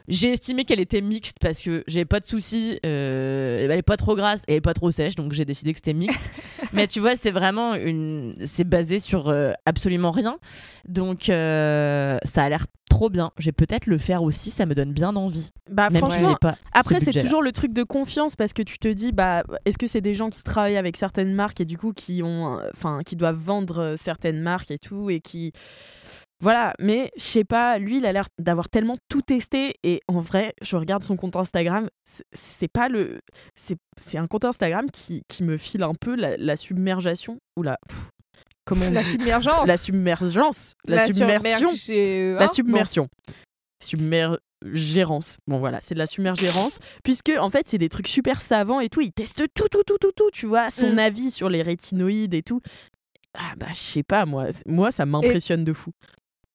[0.07, 3.97] J'ai estimé qu'elle était mixte parce que j'ai pas de soucis, euh, elle est pas
[3.97, 6.21] trop grasse et elle est pas trop sèche, donc j'ai décidé que c'était mixte.
[6.73, 10.37] Mais tu vois, c'est vraiment une, c'est basé sur euh, absolument rien,
[10.87, 13.31] donc euh, ça a l'air trop bien.
[13.37, 16.35] Je vais peut-être le faire aussi, ça me donne bien envie, Bah même si j'ai
[16.41, 16.57] pas.
[16.73, 19.77] Après, ce c'est toujours le truc de confiance parce que tu te dis, bah, est-ce
[19.77, 23.01] que c'est des gens qui travaillent avec certaines marques et du coup qui ont, enfin,
[23.05, 25.53] qui doivent vendre certaines marques et tout et qui,
[26.41, 26.73] voilà.
[26.79, 30.53] Mais je sais pas, lui, il a l'air d'avoir tellement tout testé et en vrai,
[30.61, 31.89] je regarde son compte Instagram,
[32.33, 33.19] c'est- pas le,
[33.55, 33.77] c'est,
[34.17, 38.09] un compte Instagram qui, qui me file un peu la, la submergation ou la, pff,
[38.65, 39.67] comment on La dit submergence.
[39.67, 41.69] la submergence, la, submersion.
[41.69, 42.35] submersion.
[42.39, 43.07] La submersion.
[43.83, 45.37] Submergérance.
[45.47, 46.79] Bon voilà, c'est de la submergérance.
[47.03, 49.01] Puisque en fait, c'est des trucs super savants et tout.
[49.01, 50.29] Ils testent tout, tout, tout, tout, tout.
[50.31, 50.99] Tu vois, son Mm.
[50.99, 52.61] avis sur les rétinoïdes et tout.
[53.33, 54.47] Ah bah, je sais pas, moi.
[54.65, 55.91] Moi, ça m'impressionne de fou.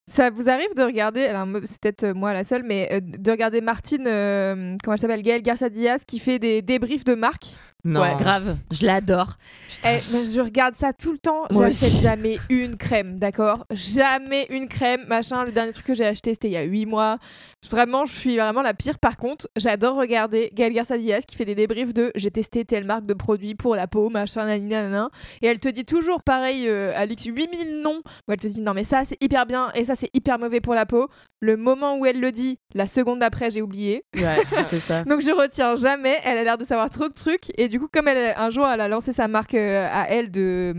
[0.08, 3.30] Ça vous arrive de regarder, alors c'est peut-être euh, moi la seule, mais euh, de
[3.30, 7.48] regarder Martine, euh, comment elle s'appelle, Gaëlle Garcia Diaz, qui fait des débriefs de marque.
[7.84, 8.00] Non.
[8.00, 8.56] Ouais, grave.
[8.72, 9.34] Je l'adore.
[9.84, 11.46] Eh, je regarde ça tout le temps.
[11.50, 13.66] J'achète jamais une crème, d'accord?
[13.70, 15.44] Jamais une crème, machin.
[15.44, 17.18] Le dernier truc que j'ai acheté, c'était il y a 8 mois.
[17.70, 18.98] Vraiment, je suis vraiment la pire.
[18.98, 22.84] Par contre, j'adore regarder Gaëlle Garcia Diaz qui fait des débriefs de j'ai testé telle
[22.84, 25.10] marque de produit pour la peau, machin, nanana, nanana.
[25.42, 28.02] Et elle te dit toujours pareil, euh, Alix, 8000 noms.
[28.26, 30.60] Où elle te dit non, mais ça, c'est hyper bien et ça, c'est hyper mauvais
[30.60, 31.08] pour la peau.
[31.40, 34.04] Le moment où elle le dit, la seconde d'après, j'ai oublié.
[34.16, 34.38] Ouais,
[34.68, 35.04] c'est ça.
[35.04, 36.16] Donc je retiens jamais.
[36.24, 37.52] Elle a l'air de savoir trop de trucs.
[37.56, 40.30] Et du coup, comme elle, un jour, elle a lancé sa marque euh, à elle
[40.30, 40.72] de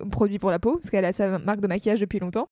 [0.00, 2.48] hum, produits pour la peau, parce qu'elle a sa marque de maquillage depuis longtemps.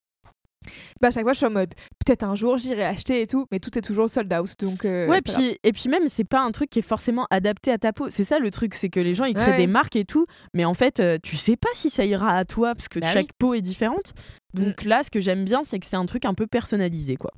[1.02, 3.46] Bah, à chaque fois, je suis en mode peut-être un jour j'irai acheter et tout,
[3.52, 4.54] mais tout est toujours sold out.
[4.60, 7.70] Donc, euh, Ouais, puis, et puis même, c'est pas un truc qui est forcément adapté
[7.70, 8.08] à ta peau.
[8.08, 9.56] C'est ça le truc, c'est que les gens ils créent Ouais.
[9.58, 12.46] des marques et tout, mais en fait, euh, tu sais pas si ça ira à
[12.46, 14.14] toi parce que Bah chaque peau est différente.
[14.54, 14.88] Donc Mm.
[14.88, 17.32] là, ce que j'aime bien, c'est que c'est un truc un peu personnalisé, quoi.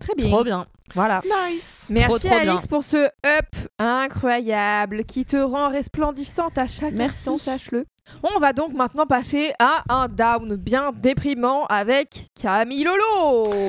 [0.00, 0.28] Très bien.
[0.28, 0.66] Trop bien.
[0.94, 1.20] Voilà.
[1.24, 1.86] Nice.
[1.90, 7.28] Merci trop Alix pour ce up incroyable qui te rend resplendissante à chaque Merci.
[7.28, 7.86] instant, sache-le.
[8.22, 13.68] On va donc maintenant passer à un down bien déprimant avec Camille Lolo.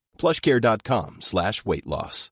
[0.21, 2.29] plushcare.com slash weight loss.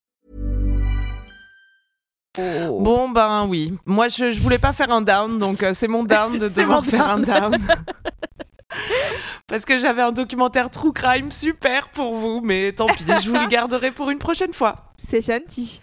[2.38, 6.04] Bon ben oui, moi je, je voulais pas faire un down, donc euh, c'est mon
[6.04, 7.58] down de devoir faire un down.
[9.48, 13.36] Parce que j'avais un documentaire True Crime super pour vous, mais tant pis, je vous
[13.36, 14.94] le garderai pour une prochaine fois.
[15.00, 15.82] C'est Shanti.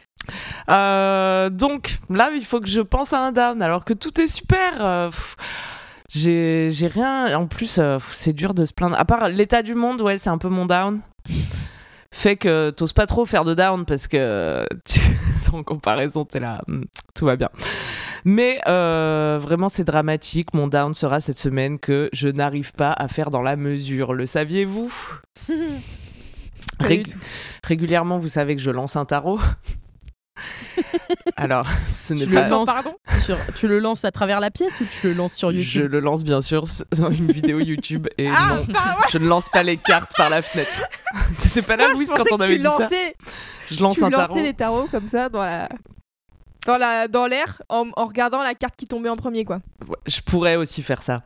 [0.68, 4.28] Euh, donc là, il faut que je pense à un down, alors que tout est
[4.28, 4.72] super.
[4.80, 5.10] euh,
[6.08, 7.36] j'ai rien.
[7.36, 8.96] En plus, euh, c'est dur de se plaindre.
[8.98, 11.00] À part l'état du monde, ouais, c'est un peu mon down.
[12.16, 15.00] Fait que t'oses pas trop faire de down parce que tu-
[15.52, 17.50] en comparaison, t'es là, hmm, tout va bien.
[18.24, 20.54] Mais euh, vraiment, c'est dramatique.
[20.54, 24.14] Mon down sera cette semaine que je n'arrive pas à faire dans la mesure.
[24.14, 24.90] Le saviez-vous?
[26.80, 27.14] Rég-.
[27.62, 29.38] Régulièrement, vous savez que je lance un tarot.
[31.36, 32.44] Alors, ce n'est pas.
[32.44, 32.94] le, lances pardon?
[33.26, 35.82] Sur, tu le lances à travers la pièce ou tu le lances sur YouTube Je
[35.82, 36.64] le lance bien sûr
[36.98, 39.06] dans une vidéo YouTube et Ah, non, bah ouais.
[39.12, 40.70] je ne lance pas les cartes par la fenêtre.
[41.42, 42.88] T'étais pas là, Louise, quand on avait dit ça
[43.70, 44.42] Je lance tu un lançais tarot.
[44.42, 45.68] des tarots comme ça dans la
[46.66, 49.60] dans la dans l'air en, en regardant la carte qui tombait en premier quoi.
[49.88, 51.22] Ouais, Je pourrais aussi faire ça.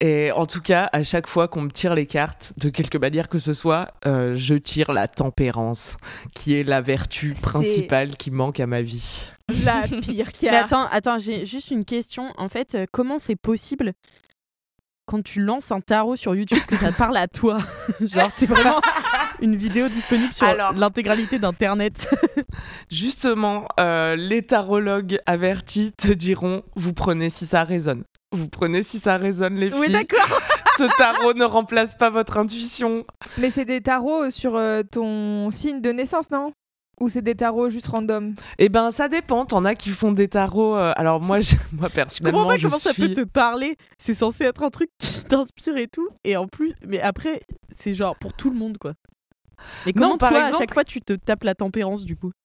[0.00, 3.30] Et en tout cas, à chaque fois qu'on me tire les cartes, de quelque manière
[3.30, 5.96] que ce soit, euh, je tire la tempérance,
[6.34, 9.30] qui est la vertu principale qui manque à ma vie.
[9.64, 10.42] La pire carte.
[10.42, 12.32] Mais attends, attends, j'ai juste une question.
[12.36, 13.92] En fait, euh, comment c'est possible
[15.06, 17.58] quand tu lances un tarot sur YouTube que ça parle à toi?
[18.00, 18.80] Genre, c'est vraiment
[19.40, 22.08] une vidéo disponible sur l'intégralité d'Internet.
[22.90, 28.02] Justement, euh, les tarologues avertis te diront vous prenez si ça résonne.
[28.32, 29.80] Vous prenez si ça résonne, les filles.
[29.80, 30.40] Oui d'accord.
[30.76, 33.06] Ce tarot ne remplace pas votre intuition.
[33.38, 36.52] Mais c'est des tarots sur euh, ton signe de naissance non?
[37.00, 39.44] Ou c'est des tarots juste random Eh ben, ça dépend.
[39.44, 40.76] T'en as qui font des tarots.
[40.76, 43.08] euh, alors moi, je- moi Je personnellement, comprends pas je comment ça suis.
[43.08, 43.76] peut te parler.
[43.98, 46.08] C'est censé être un truc qui t'inspire et tout.
[46.24, 47.42] Et en plus, mais après,
[47.76, 48.94] c'est genre pour tout le monde, quoi.
[49.84, 52.16] Mais Non, comment par toi, à exemple- chaque fois, tu te tapes la tempérance, du
[52.16, 52.32] coup?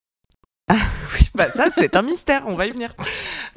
[0.70, 2.44] Oui, bah ça, c'est un mystère.
[2.48, 2.94] On va y venir.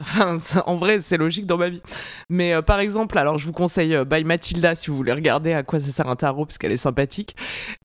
[0.01, 1.83] Enfin, ça- en vrai, c'est logique dans ma vie.
[2.29, 5.53] Mais euh, par exemple, alors je vous conseille euh, By Mathilda si vous voulez regarder
[5.53, 7.37] à quoi ça sert un tarot parce qu'elle est sympathique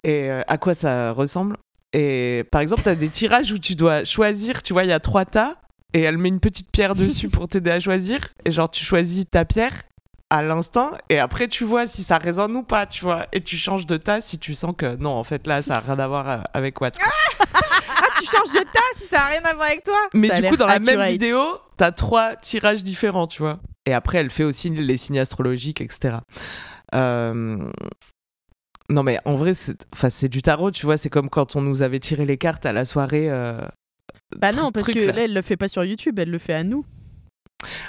[0.03, 1.57] et euh, à quoi ça ressemble?
[1.93, 4.61] Et par exemple, t'as des tirages où tu dois choisir.
[4.61, 5.57] Tu vois, il y a trois tas
[5.93, 8.19] et elle met une petite pierre dessus pour t'aider à choisir.
[8.45, 9.73] Et genre, tu choisis ta pierre
[10.29, 13.25] à l'instinct et après tu vois si ça résonne ou pas, tu vois.
[13.31, 15.79] Et tu changes de tas si tu sens que non, en fait là, ça a
[15.79, 16.91] rien à voir euh, avec what.
[17.01, 17.09] Ah
[18.19, 20.49] tu changes de tas si ça a rien à voir avec toi Mais Ça du
[20.49, 21.41] coup, dans la même vidéo,
[21.77, 23.59] t'as trois tirages différents, tu vois.
[23.85, 26.17] Et après, elle fait aussi les signes astrologiques, etc.
[26.93, 27.71] Euh,
[28.89, 30.97] Non, mais en vrai, c'est enfin, c'est du tarot, tu vois.
[30.97, 33.29] C'est comme quand on nous avait tiré les cartes à la soirée.
[33.29, 33.61] euh,
[34.35, 35.11] Bah non, parce truc, que là.
[35.13, 36.85] là, elle le fait pas sur YouTube, elle le fait à nous.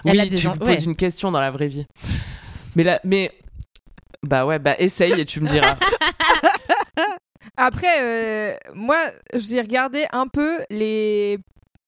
[0.05, 0.83] Elle a Oui, des tu poses ouais.
[0.83, 1.87] une question dans la vraie vie.
[2.77, 3.33] Mais là, mais.
[4.23, 5.77] Bah ouais, bah essaye et tu me diras.
[7.57, 8.99] Après, euh, moi,
[9.35, 11.39] j'ai regardé un peu les,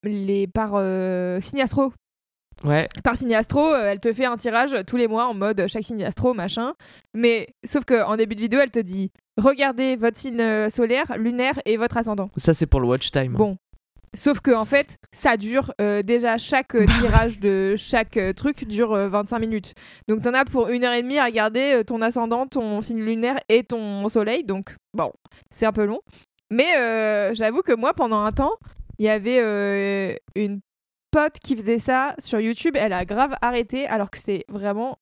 [0.02, 1.92] les par euh, signe astro.
[2.64, 2.88] Ouais.
[3.02, 5.68] Par signe astro, euh, elle te fait un tirage tous les mois en mode euh,
[5.68, 6.74] chaque signe astro, machin.
[7.14, 11.16] Mais sauf que en début de vidéo, elle te dit regardez votre signe euh, solaire,
[11.18, 12.30] lunaire et votre ascendant.
[12.36, 13.32] Ça, c'est pour le watch time.
[13.32, 13.56] Bon.
[14.14, 18.66] Sauf que en fait, ça dure euh, déjà chaque euh, tirage de chaque euh, truc
[18.66, 19.74] dure euh, 25 minutes.
[20.06, 23.38] Donc t'en as pour une heure et demie à regarder ton ascendant, ton signe lunaire
[23.48, 24.44] et ton soleil.
[24.44, 25.12] Donc bon,
[25.50, 26.00] c'est un peu long.
[26.50, 28.52] Mais j'avoue que moi, pendant un temps,
[28.98, 30.60] il y avait une
[31.12, 32.74] pote qui faisait ça sur YouTube.
[32.76, 34.98] Elle a grave arrêté alors que c'était vraiment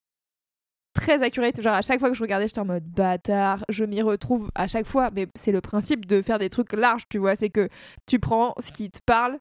[0.93, 1.63] très accurate.
[1.63, 3.65] Genre à chaque fois que je regardais, j'étais en mode bâtard.
[3.71, 5.11] Je m'y retrouve à chaque fois.
[5.15, 7.37] Mais c'est le principe de faire des trucs larges, tu vois.
[7.37, 7.71] C'est que
[8.07, 9.39] tu prends ce qui te parle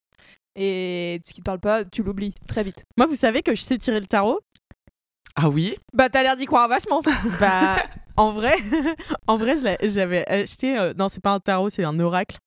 [0.56, 2.86] et ce qui te parle pas, tu l'oublies très vite.
[2.98, 4.40] Moi, vous savez que je sais tirer le tarot?
[5.36, 5.76] Ah oui?
[5.94, 7.02] Bah t'as l'air d'y croire vachement.
[7.40, 7.78] Bah,
[8.20, 8.56] en vrai,
[9.28, 10.78] en vrai, j'avais acheté.
[10.78, 12.38] euh, non, c'est pas un tarot, c'est un oracle.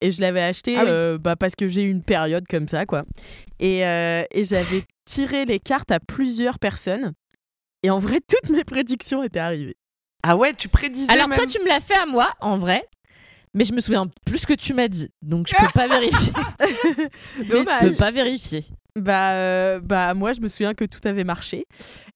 [0.00, 0.90] Et je l'avais acheté Ah oui.
[0.90, 3.04] euh, bah, parce que j'ai eu une période comme ça, quoi.
[3.60, 7.12] Et, euh, et j'avais tiré les cartes à plusieurs personnes.
[7.84, 9.76] Et en vrai, toutes mes prédictions étaient arrivées.
[10.24, 11.38] Ah ouais, tu prédisais Alors même.
[11.38, 12.84] toi, tu me l'as fait à moi, en vrai.
[13.54, 15.08] Mais je me souviens plus ce que tu m'as dit.
[15.20, 16.32] Donc je peux pas vérifier.
[17.48, 18.64] Je peux pas vérifier.
[18.94, 21.66] Bah, euh, bah moi je me souviens que tout avait marché.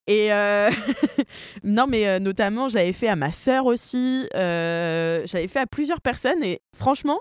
[0.05, 0.69] Et euh,
[1.63, 6.43] non mais euh, notamment j'avais fait à ma sœur aussi j'avais fait à plusieurs personnes
[6.43, 7.19] et franchement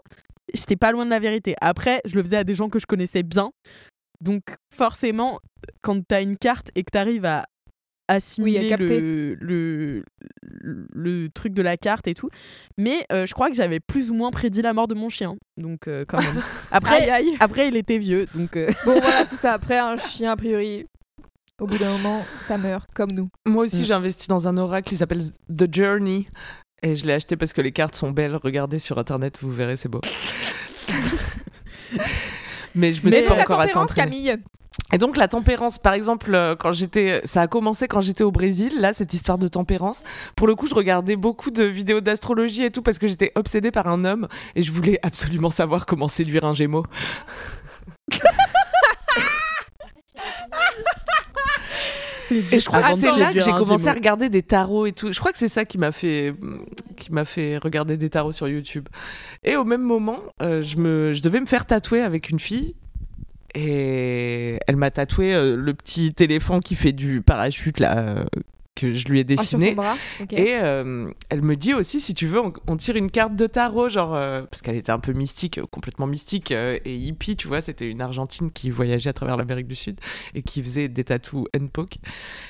[0.52, 1.54] j'étais pas loin de la vérité.
[1.60, 3.50] Après je le faisais à des gens que je connaissais bien.
[4.20, 4.42] Donc
[4.74, 5.40] forcément
[5.82, 7.46] quand t'as une carte et que t'arrives à
[8.08, 9.00] assimiler capter.
[9.00, 10.04] le, le,
[10.42, 12.28] le, le truc de la carte et tout
[12.78, 15.36] mais euh, je crois que j'avais plus ou moins prédit la mort de mon chien
[15.56, 16.40] donc euh, quand même
[16.70, 17.36] après Aïe, aïe.
[17.40, 19.52] après il était vieux donc euh, Bon voilà, c'est ça.
[19.54, 20.86] Après un chien, a priori,
[21.60, 23.28] au bout d'un moment, ça meurt comme nous.
[23.46, 23.84] Moi aussi, Mm.
[23.84, 26.28] j'ai investi dans un oracle qui s'appelle The Journey.
[26.82, 28.36] Et je l'ai acheté parce que les cartes sont belles.
[28.36, 30.02] Regardez sur internet, vous verrez, c'est beau.
[32.74, 33.74] Mais je me Mais suis pas encore assez.
[33.94, 34.36] Camille.
[34.92, 38.30] Et donc la tempérance, par exemple, euh, quand j'étais, ça a commencé quand j'étais au
[38.30, 38.80] Brésil.
[38.80, 40.02] Là, cette histoire de tempérance.
[40.36, 43.70] Pour le coup, je regardais beaucoup de vidéos d'astrologie et tout parce que j'étais obsédée
[43.70, 46.84] par un homme et je voulais absolument savoir comment séduire un Gémeaux.
[52.30, 55.12] Et je crois que c'est là que j'ai commencé à regarder des tarots et tout.
[55.12, 56.34] Je crois que c'est ça qui m'a fait,
[56.96, 58.88] qui m'a fait regarder des tarots sur YouTube.
[59.44, 62.74] Et au même moment, euh, je, me, je devais me faire tatouer avec une fille.
[63.58, 68.24] Et elle m'a tatoué euh, le petit éléphant qui fait du parachute là, euh,
[68.74, 69.70] que je lui ai Ah, dessiné.
[69.70, 69.96] ton bras.
[70.30, 73.46] Et euh, elle me dit aussi, si tu veux, on, on tire une carte de
[73.46, 77.90] tarot, genre, parce qu'elle était un peu mystique, complètement mystique et hippie, tu vois, c'était
[77.90, 79.98] une Argentine qui voyageait à travers l'Amérique du Sud
[80.34, 81.96] et qui faisait des tatous N-Poke.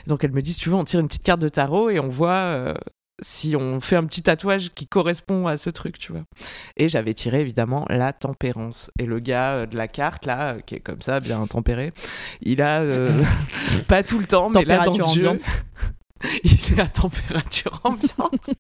[0.09, 2.01] Donc elle me dit, si tu veux, on tire une petite carte de tarot et
[2.01, 2.75] on voit
[3.23, 6.23] si on fait un petit tatouage qui correspond à ce truc, tu vois.
[6.77, 8.91] Et j'avais tiré évidemment la tempérance.
[8.99, 11.93] Et le gars euh, de la carte, là, euh, qui est comme ça, bien tempéré,
[12.43, 13.11] il a, euh,
[13.89, 15.39] pas tout le temps, mais là, dans ce jeu,
[16.45, 18.51] il est à température ambiante.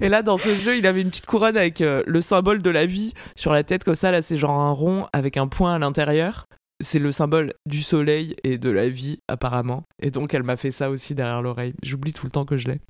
[0.00, 2.70] Et là, dans ce jeu, il avait une petite couronne avec euh, le symbole de
[2.70, 4.10] la vie sur la tête, comme ça.
[4.10, 6.48] Là, c'est genre un rond avec un point à l'intérieur.
[6.82, 9.84] C'est le symbole du soleil et de la vie, apparemment.
[10.00, 11.74] Et donc, elle m'a fait ça aussi derrière l'oreille.
[11.82, 12.80] J'oublie tout le temps que je l'ai.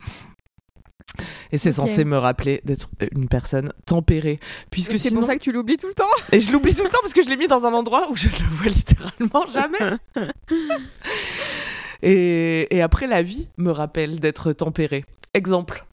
[1.50, 4.38] Et c'est censé me rappeler d'être une personne tempérée.
[4.70, 5.20] Puisque C'est sinon...
[5.20, 6.04] pour ça que tu l'oublies tout le temps.
[6.32, 8.16] Et je l'oublie tout le temps parce que je l'ai mis dans un endroit où
[8.16, 9.98] je ne le vois littéralement jamais.
[12.02, 15.04] et, et après, la vie me rappelle d'être tempérée.
[15.34, 15.84] Exemple.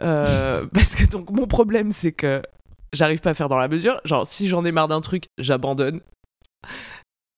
[0.00, 2.42] Euh, parce que donc, mon problème, c'est que
[2.92, 4.00] j'arrive pas à faire dans la mesure.
[4.04, 6.00] Genre, si j'en ai marre d'un truc, j'abandonne.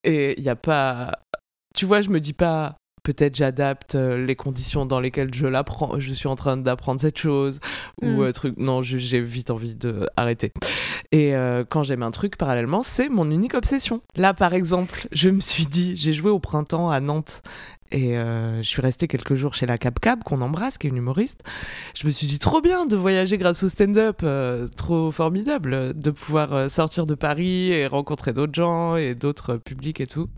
[0.03, 1.11] Et il n'y a pas.
[1.75, 2.75] Tu vois, je me dis pas.
[3.03, 7.17] Peut-être j'adapte euh, les conditions dans lesquelles je l'apprends, je suis en train d'apprendre cette
[7.17, 7.59] chose
[8.03, 8.19] ou Mm.
[8.21, 8.57] euh, truc.
[8.57, 10.51] Non, j'ai vite envie de arrêter.
[11.11, 14.01] Et euh, quand j'aime un truc, parallèlement, c'est mon unique obsession.
[14.15, 17.41] Là, par exemple, je me suis dit, j'ai joué au printemps à Nantes
[17.91, 20.89] et euh, je suis restée quelques jours chez la Cap Cap, qu'on embrasse, qui est
[20.89, 21.41] une humoriste.
[21.93, 26.11] Je me suis dit, trop bien de voyager grâce au stand-up, euh, trop formidable de
[26.11, 30.29] pouvoir euh, sortir de Paris et rencontrer d'autres gens et d'autres publics et tout.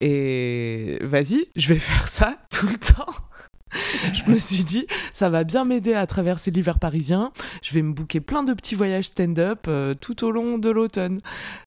[0.00, 3.12] Et vas-y, je vais faire ça tout le temps.
[4.14, 7.32] je me suis dit, ça va bien m'aider à traverser l'hiver parisien.
[7.62, 9.68] Je vais me booker plein de petits voyages stand-up
[10.00, 11.18] tout au long de l'automne.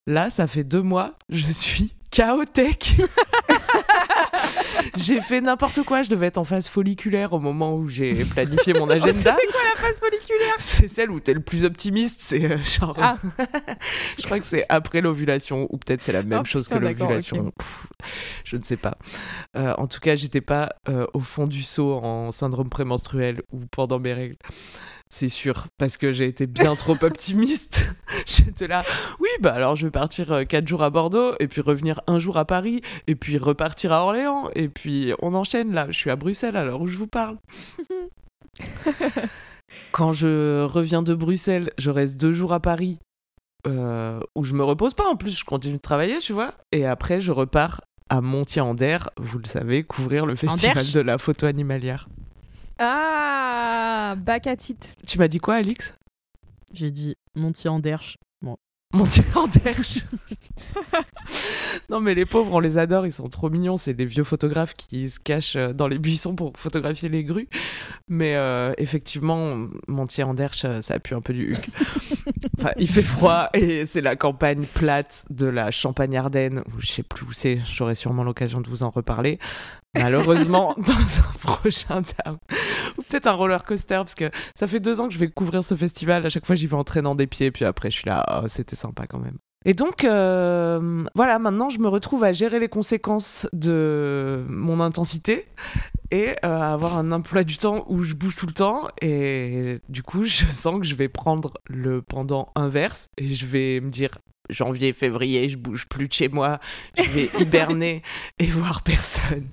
[0.08, 3.02] Là, ça fait deux mois, je suis chaotique.
[4.96, 6.04] j'ai fait n'importe quoi.
[6.04, 9.12] Je devais être en phase folliculaire au moment où j'ai planifié mon agenda.
[9.40, 10.56] C'est quoi la phase folliculaire?
[10.60, 12.22] C'est celle où t'es le plus optimiste.
[12.22, 12.98] C'est euh, genre.
[13.02, 13.16] Ah.
[14.18, 16.86] je crois que c'est après l'ovulation, ou peut-être c'est la même Oh, chose putain, que
[16.86, 17.52] l'ovulation.
[18.44, 18.98] Je ne sais pas.
[19.56, 23.60] Euh, en tout cas, j'étais pas euh, au fond du seau en syndrome prémenstruel ou
[23.72, 24.38] pendant mes règles.
[25.14, 27.94] C'est sûr, parce que j'ai été bien trop optimiste.
[28.26, 28.86] J'étais là,
[29.20, 32.38] oui, bah alors je vais partir 4 jours à Bordeaux, et puis revenir un jour
[32.38, 35.88] à Paris, et puis repartir à Orléans, et puis on enchaîne là.
[35.90, 37.38] Je suis à Bruxelles à l'heure où je vous parle.
[39.92, 43.00] Quand je reviens de Bruxelles, je reste deux jours à Paris,
[43.68, 46.86] euh, où je me repose pas en plus, je continue de travailler, tu vois, et
[46.86, 52.08] après je repars à Montier-en-Der, vous le savez, couvrir le festival de la photo animalière.
[52.84, 54.88] Ah, bac à titre.
[55.06, 55.94] Tu m'as dit quoi, Alix?
[56.74, 58.18] J'ai dit Montier en derche.
[58.94, 59.78] Montier-en-Der.
[61.90, 64.74] non mais les pauvres, on les adore, ils sont trop mignons, c'est des vieux photographes
[64.74, 67.48] qui se cachent euh, dans les buissons pour photographier les grues.
[68.10, 71.70] Mais euh, effectivement, Montier-en-Derche, euh, ça pue un peu du huc.
[72.60, 77.04] enfin, il fait froid et c'est la campagne plate de la Champagne-Ardenne, où je sais
[77.04, 79.40] plus où c'est, j'aurai sûrement l'occasion de vous en reparler.
[79.96, 82.38] Malheureusement, dans un prochain down.
[82.98, 85.64] Ou peut-être un roller coaster, parce que ça fait deux ans que je vais couvrir
[85.64, 86.26] ce festival.
[86.26, 88.48] À chaque fois, j'y vais en traînant des pieds, puis après, je suis là, oh,
[88.48, 89.38] c'était sympa quand même.
[89.64, 95.46] Et donc, euh, voilà, maintenant, je me retrouve à gérer les conséquences de mon intensité
[96.12, 98.90] et euh, avoir un emploi du temps où je bouge tout le temps.
[99.02, 103.80] Et du coup, je sens que je vais prendre le pendant inverse et je vais
[103.80, 104.18] me dire
[104.50, 106.60] janvier, février, je bouge plus de chez moi,
[106.98, 108.04] je vais hiberner
[108.40, 109.48] et voir personne.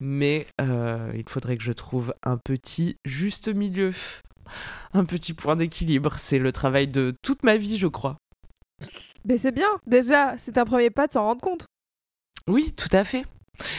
[0.00, 3.92] Mais euh, il faudrait que je trouve un petit juste milieu,
[4.92, 6.14] un petit point d'équilibre.
[6.18, 8.16] C'est le travail de toute ma vie, je crois.
[9.24, 11.66] Mais c'est bien, déjà, c'est un premier pas de s'en rendre compte.
[12.46, 13.24] Oui, tout à fait.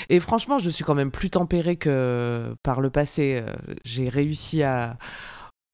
[0.09, 3.41] Et franchement, je suis quand même plus tempérée que par le passé.
[3.45, 3.53] Euh,
[3.83, 4.97] J'ai réussi à,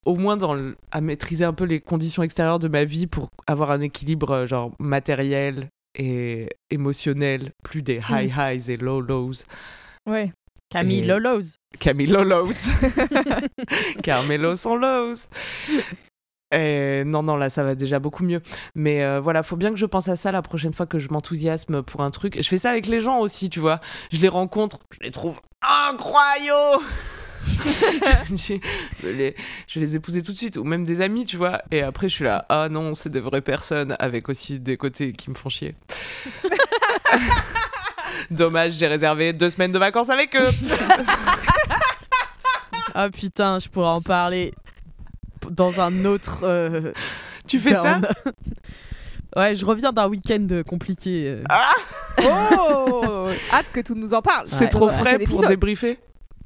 [0.05, 3.29] au moins dans le- à maîtriser un peu les conditions extérieures de ma vie pour
[3.47, 9.33] avoir un équilibre euh, genre matériel et émotionnel, plus des high highs et low lows.
[10.09, 10.31] Ouais.
[10.69, 11.57] Camille Et- Lolos.
[11.79, 12.49] Camille lows.
[14.01, 15.15] Carmelo sont lows.
[16.53, 18.41] Et non, non, là, ça va déjà beaucoup mieux.
[18.75, 21.09] Mais euh, voilà, faut bien que je pense à ça la prochaine fois que je
[21.09, 22.37] m'enthousiasme pour un truc.
[22.41, 23.79] Je fais ça avec les gens aussi, tu vois.
[24.11, 26.83] Je les rencontre, je les trouve incroyables.
[28.29, 29.35] je, les,
[29.67, 31.61] je les épouser tout de suite, ou même des amis, tu vois.
[31.71, 35.11] Et après, je suis là, ah non, c'est des vraies personnes, avec aussi des côtés
[35.11, 35.75] qui me font chier.
[38.31, 40.49] Dommage, j'ai réservé deux semaines de vacances avec eux.
[42.95, 44.53] Ah putain, je pourrais en parler
[45.51, 46.39] dans un autre.
[46.43, 46.91] euh,
[47.47, 47.99] tu fais ça.
[49.35, 51.25] Ouais, je reviens d'un week-end compliqué.
[51.27, 51.43] euh.
[52.23, 54.45] Oh Hâte que tu nous en parles.
[54.45, 54.69] C'est Ouais.
[54.69, 54.93] trop Ouais.
[54.99, 55.97] frais pour débriefer?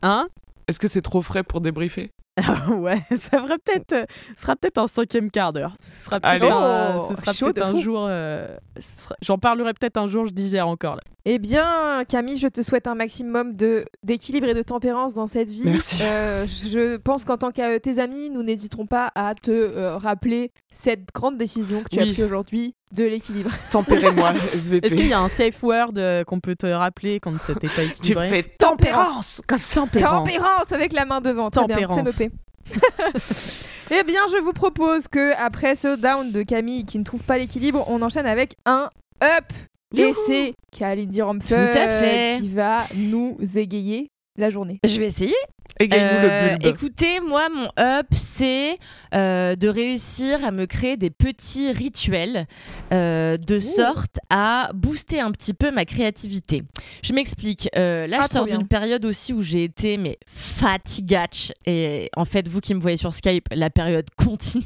[0.02, 0.28] Hein?
[0.70, 2.12] Est-ce que c'est trop frais pour débriefer?
[2.78, 5.74] Ouais, ça ferait peut-être, euh, ce sera peut-être un cinquième quart d'heure.
[5.82, 7.82] Ce sera peut-être un, Oh, ce sera chaud peut-être de un fou.
[7.82, 8.06] jour.
[8.10, 10.26] euh, sera- J'en parlerai peut-être un jour.
[10.26, 11.02] Je digère encore là.
[11.30, 15.50] Eh bien, Camille, je te souhaite un maximum de d'équilibre et de tempérance dans cette
[15.50, 15.64] vie.
[15.66, 16.02] Merci.
[16.04, 19.98] Euh, je pense qu'en tant que euh, tes amis, nous n'hésiterons pas à te euh,
[19.98, 23.50] rappeler cette grande décision que tu as prise aujourd'hui de l'équilibre.
[23.72, 24.88] Tempérez-moi, SVP.
[24.88, 27.60] Est-ce qu'il y a un safe word euh, qu'on peut te rappeler quand t'es pas
[27.76, 28.30] Tu équilibré?
[28.30, 29.82] fais tempérance comme ça.
[29.82, 30.20] Tempérance.
[30.20, 31.50] Tempérance avec la main devant.
[31.50, 31.98] Très bien, Tempérance.
[32.14, 32.27] c'est noté.
[33.92, 37.38] eh bien, je vous propose que après ce down de Camille qui ne trouve pas
[37.38, 38.90] l'équilibre, on enchaîne avec un
[39.24, 39.54] up.
[39.96, 40.16] Et Youhou.
[40.28, 41.22] c'est Kalindi
[42.40, 44.80] qui va nous égayer la journée.
[44.84, 45.36] Je vais essayer.
[45.80, 46.76] Euh, le bulbe.
[46.76, 48.80] écoutez, moi, mon up, c'est
[49.14, 52.48] euh, de réussir à me créer des petits rituels
[52.92, 56.64] euh, de sorte à booster un petit peu ma créativité.
[57.04, 57.70] Je m'explique.
[57.76, 62.26] Euh, là, Ah, je sors d'une période aussi où j'ai été mais fatigate et en
[62.26, 64.64] fait, vous qui me voyez sur Skype, la période continue.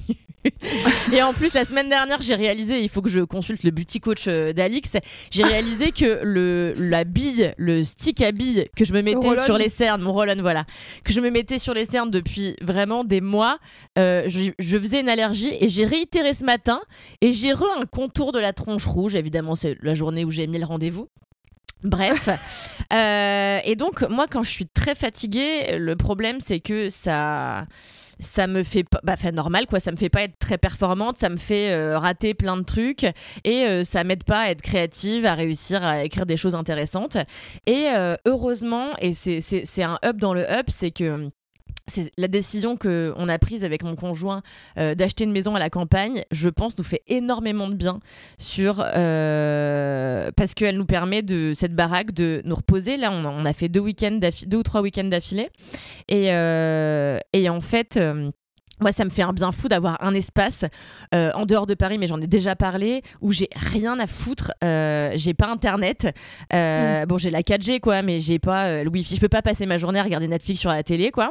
[1.14, 4.00] Et en plus, la semaine dernière, j'ai réalisé, il faut que je consulte le beauty
[4.00, 4.94] coach euh, d'Alix,
[5.30, 9.58] j'ai réalisé que le, la bille, le stick à bille que je me mettais sur
[9.58, 10.66] les cernes, mon roll-on, voilà,
[11.04, 13.60] que je me mettais sur les cernes depuis vraiment des mois,
[13.98, 16.82] euh, je, je faisais une allergie et j'ai réitéré ce matin
[17.22, 19.16] et j'ai re un contour de la tronche rouge.
[19.16, 21.08] Évidemment, c'est la journée où j'ai mis le rendez-vous.
[21.84, 22.30] Bref,
[22.94, 27.66] Euh, et donc moi quand je suis très fatiguée, le problème c'est que ça,
[28.22, 31.30] ça me fait pas, bah, normal quoi, ça me fait pas être très performante, ça
[31.30, 33.04] me fait euh, rater plein de trucs
[33.44, 37.18] et euh, ça m'aide pas à être créative, à réussir à écrire des choses intéressantes.
[37.66, 41.30] Et euh, heureusement, et c'est un up dans le up, c'est que
[42.18, 44.42] la décision que on a prise avec mon conjoint
[44.78, 46.24] euh, d'acheter une maison à la campagne.
[46.32, 48.00] Je pense nous fait énormément de bien
[48.38, 52.98] sur euh, parce qu'elle nous permet de cette baraque de nous reposer.
[52.98, 54.20] Là, on, a fait deux week-ends,
[54.54, 55.50] ou trois week-ends d'affilée,
[56.08, 58.00] et euh, et en fait.
[58.82, 60.66] Moi, ça me fait un bien fou d'avoir un espace
[61.14, 64.52] euh, en dehors de Paris, mais j'en ai déjà parlé, où j'ai rien à foutre.
[64.64, 66.08] Euh, j'ai pas internet.
[66.54, 69.16] Euh, Bon, j'ai la 4G, quoi, mais j'ai pas le Wi-Fi.
[69.16, 71.30] Je peux pas passer ma journée à regarder Netflix sur la télé, quoi.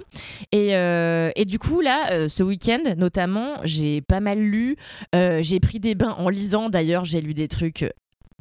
[0.53, 4.77] Et, et du coup, là, ce week-end, notamment, j'ai pas mal lu.
[5.13, 6.71] J'ai pris des bains en lisant.
[6.71, 7.85] D'ailleurs, j'ai lu des trucs.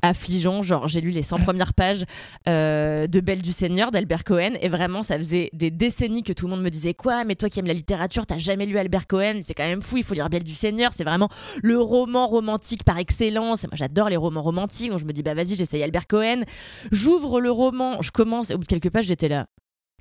[0.01, 2.05] Affligeants, genre j'ai lu les 100 premières pages
[2.47, 6.45] euh, de Belle du Seigneur d'Albert Cohen et vraiment ça faisait des décennies que tout
[6.45, 9.07] le monde me disait quoi mais toi qui aimes la littérature t'as jamais lu Albert
[9.07, 9.41] Cohen?
[9.43, 11.29] C'est quand même fou il faut lire Belle du Seigneur c'est vraiment
[11.61, 15.33] le roman romantique par excellence moi j'adore les romans romantiques donc je me dis bah
[15.33, 16.43] vas-y j'essaye Albert Cohen
[16.91, 19.47] j'ouvre le roman je commence et au bout de quelques pages j'étais là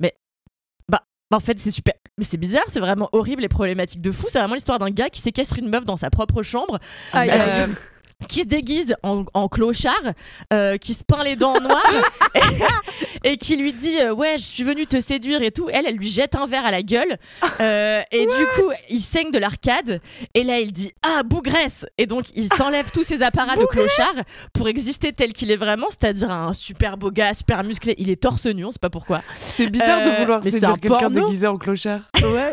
[0.01, 0.14] mais
[0.88, 1.94] bah bah, en fait, c'est super.
[2.16, 4.26] Mais c'est bizarre, c'est vraiment horrible et problématique de fou.
[4.28, 6.78] C'est vraiment l'histoire d'un gars qui séquestre une meuf dans sa propre chambre.
[7.14, 7.66] Euh,
[8.27, 9.95] qui se déguise en, en clochard,
[10.53, 11.85] euh, qui se peint les dents en noir
[13.23, 15.69] et, et qui lui dit euh, ouais je suis venu te séduire et tout.
[15.73, 17.16] Elle elle lui jette un verre à la gueule
[17.61, 20.01] euh, et du coup il saigne de l'arcade
[20.35, 24.14] et là il dit ah bougresse et donc il s'enlève tous ses apparats de clochard
[24.53, 27.95] pour exister tel qu'il est vraiment, c'est-à-dire un super beau gars, super musclé.
[27.99, 29.23] Il est torse nu, on sait pas pourquoi.
[29.37, 32.01] C'est bizarre de vouloir séduire un quelqu'un déguisé en clochard.
[32.16, 32.53] Ouais.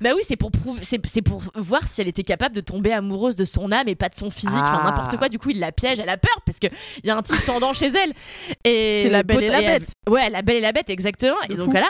[0.00, 3.36] bah oui, c'est pour prouver, c'est, pour voir si elle était capable de tomber amoureuse
[3.36, 4.93] de son âme et pas de son physique, enfin Ah.
[4.96, 5.28] N'importe quoi.
[5.28, 6.66] Du coup, il la piège, elle a peur parce que
[7.02, 8.12] il y a un type sans dents chez elle.
[8.64, 9.92] Et C'est la Belle et la elle- Bête.
[10.08, 11.36] Ouais, la belle et la bête, exactement.
[11.48, 11.88] et donc voilà.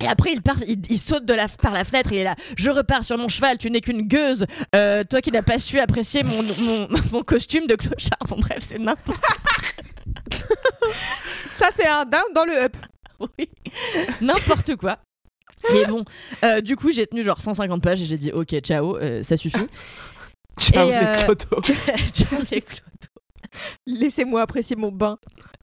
[0.00, 2.24] Et après, il, part, il, il saute de la, par la fenêtre et il est
[2.24, 2.34] là.
[2.56, 4.44] Je repars sur mon cheval, tu n'es qu'une gueuse.
[4.74, 8.18] Euh, toi qui n'as pas su apprécier mon, mon, mon costume de clochard.
[8.28, 9.20] Bon, bref, c'est n'importe
[11.52, 12.76] Ça, c'est un down dans le up.
[13.20, 13.48] oui.
[14.20, 14.98] n'importe quoi.
[15.72, 16.04] Mais bon,
[16.44, 19.36] euh, du coup, j'ai tenu genre 150 pages et j'ai dit ok, ciao, euh, ça
[19.36, 19.66] suffit.
[20.58, 21.62] Ciao Et, les euh, clodos.
[22.12, 22.90] Ciao, les clodos.
[23.86, 25.18] Laissez-moi apprécier mon bain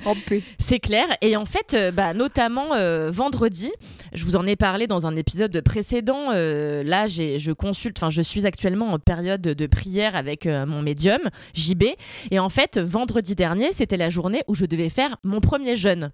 [0.06, 0.42] en paix.
[0.60, 1.06] C'est clair.
[1.22, 3.72] Et en fait, euh, bah, notamment euh, vendredi,
[4.14, 6.32] je vous en ai parlé dans un épisode précédent.
[6.32, 10.66] euh, là, j'ai, je consulte, enfin, je suis actuellement en période de prière avec euh,
[10.66, 11.20] mon médium,
[11.54, 11.84] JB.
[12.32, 16.12] Et en fait, vendredi dernier, c'était la journée où je devais faire mon premier jeûne.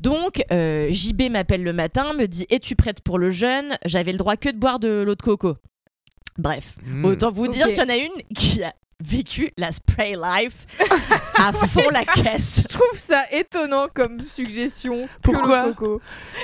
[0.00, 3.76] Donc, euh, JB m'appelle le matin, me dit Es-tu prête pour le jeûne?
[3.84, 5.56] J'avais le droit que de boire de l'eau de coco.
[6.40, 7.04] Bref, Hmm.
[7.04, 8.72] autant vous dire qu'il y en a une qui a
[9.02, 10.66] vécu la spray life
[11.36, 12.62] à fond la caisse.
[12.62, 15.08] Je trouve ça étonnant comme suggestion.
[15.22, 16.00] Pourquoi le coco.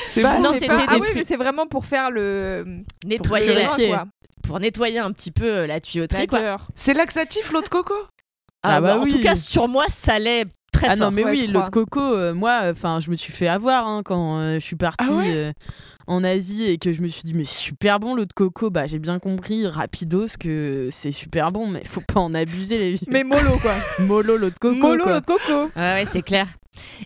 [0.06, 0.42] C'est Bah, bon.
[0.42, 0.76] non, c'était pas.
[0.78, 2.64] des Ah oui, mais c'est vraiment pour faire le.
[3.04, 3.88] nettoyer pour la, purifier.
[3.94, 4.04] pour,
[4.42, 6.26] pour nettoyer un petit peu euh, la tuyauterie.
[6.74, 7.94] C'est laxatif l'eau de coco
[8.62, 11.06] Ah, Ah bah, bah En tout cas sur moi ça l'est très Ah fort.
[11.06, 13.86] non, mais ouais, oui, l'eau de coco, euh, moi, enfin, je me suis fait avoir
[13.86, 15.52] hein, quand euh, je suis partie Ah ouais euh,
[16.06, 18.70] en Asie et que je me suis dit, mais super bon l'eau de coco.
[18.70, 22.98] Bah, j'ai bien compris, rapidos, que c'est super bon, mais faut pas en abuser, les
[23.08, 23.74] Mais mollo, quoi.
[23.98, 24.74] mollo l'eau de coco.
[24.74, 25.70] mollo, l'eau de coco.
[25.76, 26.46] Ouais, ouais, c'est clair.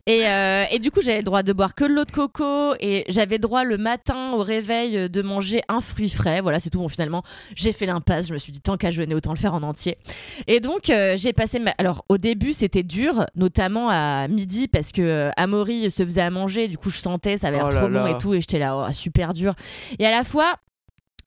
[0.06, 2.74] Et, euh, et du coup, j'avais le droit de boire que de l'eau de coco
[2.80, 6.40] et j'avais droit le matin au réveil euh, de manger un fruit frais.
[6.40, 6.78] Voilà, c'est tout.
[6.78, 7.22] Bon, finalement,
[7.54, 8.28] j'ai fait l'impasse.
[8.28, 9.98] Je me suis dit, tant qu'à jeûner, autant le faire en entier.
[10.46, 11.72] Et donc, euh, j'ai passé ma...
[11.78, 16.30] Alors, au début, c'était dur, notamment à midi parce que euh, Amaury se faisait à
[16.30, 16.68] manger.
[16.68, 18.10] Du coup, je sentais, ça avait l'air Oh là trop bon là.
[18.10, 18.34] et tout.
[18.34, 19.54] Et j'étais là, oh, super dur.
[19.98, 20.54] Et à la fois,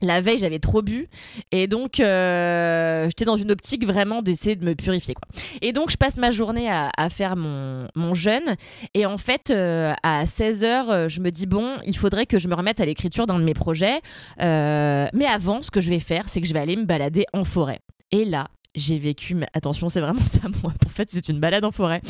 [0.04, 1.08] la veille, j'avais trop bu
[1.52, 5.28] et donc euh, j'étais dans une optique vraiment d'essayer de me purifier quoi.
[5.62, 8.56] Et donc je passe ma journée à, à faire mon, mon jeûne
[8.94, 12.56] et en fait euh, à 16h je me dis bon il faudrait que je me
[12.56, 14.02] remette à l'écriture d'un de mes projets
[14.42, 17.26] Euh, mais avant ce que je vais faire c'est que je vais aller me balader
[17.34, 17.80] en forêt.
[18.12, 20.74] Et là j'ai vécu, mais attention, c'est vraiment ça, moi.
[20.84, 22.02] En fait, c'est une balade en forêt.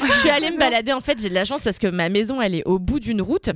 [0.00, 0.92] je suis allée me balader.
[0.92, 3.20] En fait, j'ai de la chance parce que ma maison, elle est au bout d'une
[3.20, 3.50] route.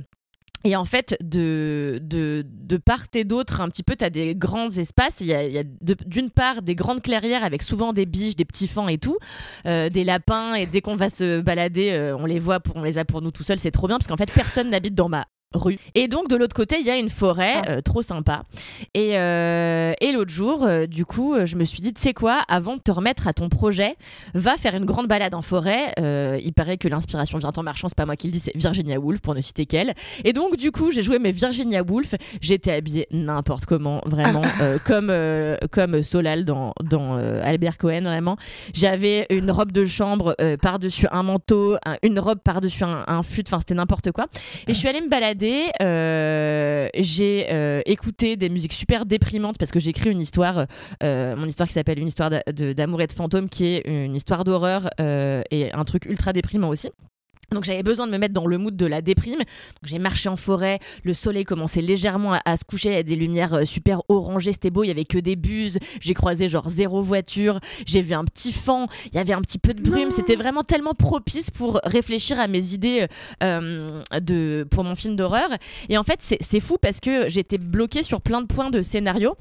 [0.65, 4.35] Et en fait, de, de, de part et d'autre, un petit peu, tu as des
[4.35, 5.17] grands espaces.
[5.21, 5.63] Il y a,
[6.05, 9.17] d'une part des grandes clairières avec souvent des biches, des petits fans et tout,
[9.65, 10.55] euh, des lapins.
[10.55, 13.31] Et dès qu'on va se balader, euh, on les voit, on les a pour nous
[13.31, 13.59] tout seuls.
[13.59, 15.77] C'est trop bien parce qu'en fait, personne n'habite dans ma rue.
[15.95, 18.43] Et donc, de l'autre côté, il y a une forêt euh, trop sympa.
[18.93, 22.43] Et, euh, et l'autre jour, euh, du coup, je me suis dit, tu sais quoi,
[22.47, 23.95] avant de te remettre à ton projet,
[24.35, 25.93] va faire une grande balade en forêt.
[26.43, 28.99] Il paraît que l'inspiration vient en marchant, c'est pas moi qui le dis, c'est Virginia
[28.99, 29.93] Woolf, pour ne citer qu'elle.
[30.23, 32.13] Et donc, du coup, j'ai joué mes Virginia Woolf.
[32.41, 35.11] J'étais habillée n'importe comment, vraiment, euh, comme,
[35.71, 38.37] comme Solal dans, dans Albert Cohen, vraiment.
[38.73, 43.23] J'avais une robe de chambre euh, par-dessus un manteau, un- une robe par-dessus un, un
[43.23, 44.27] fut, enfin, c'était n'importe quoi.
[44.67, 45.38] Et je suis allée me balader.
[45.81, 50.65] Euh, j'ai euh, écouté des musiques super déprimantes parce que j'écris une histoire,
[51.03, 54.43] euh, mon histoire qui s'appelle Une histoire d'amour et de fantôme, qui est une histoire
[54.43, 56.89] d'horreur et un truc ultra déprimant aussi.
[57.51, 59.39] Donc j'avais besoin de me mettre dans le mood de la déprime.
[59.83, 63.03] J'ai marché en forêt, le soleil commençait légèrement à, à se coucher, il y avait
[63.03, 66.49] des lumières euh, super orangées, c'était beau, il y avait que des buses, j'ai croisé
[66.49, 69.81] genre zéro voiture, j'ai vu un petit fan, il y avait un petit peu de
[69.81, 73.07] brume, c'était vraiment tellement propice pour réfléchir à mes idées
[73.43, 73.87] euh,
[74.19, 75.49] de, pour mon film d'horreur.
[75.89, 78.81] Et en fait c'est c'est fou parce que j'étais bloquée sur plein de points de
[78.81, 79.35] scénario.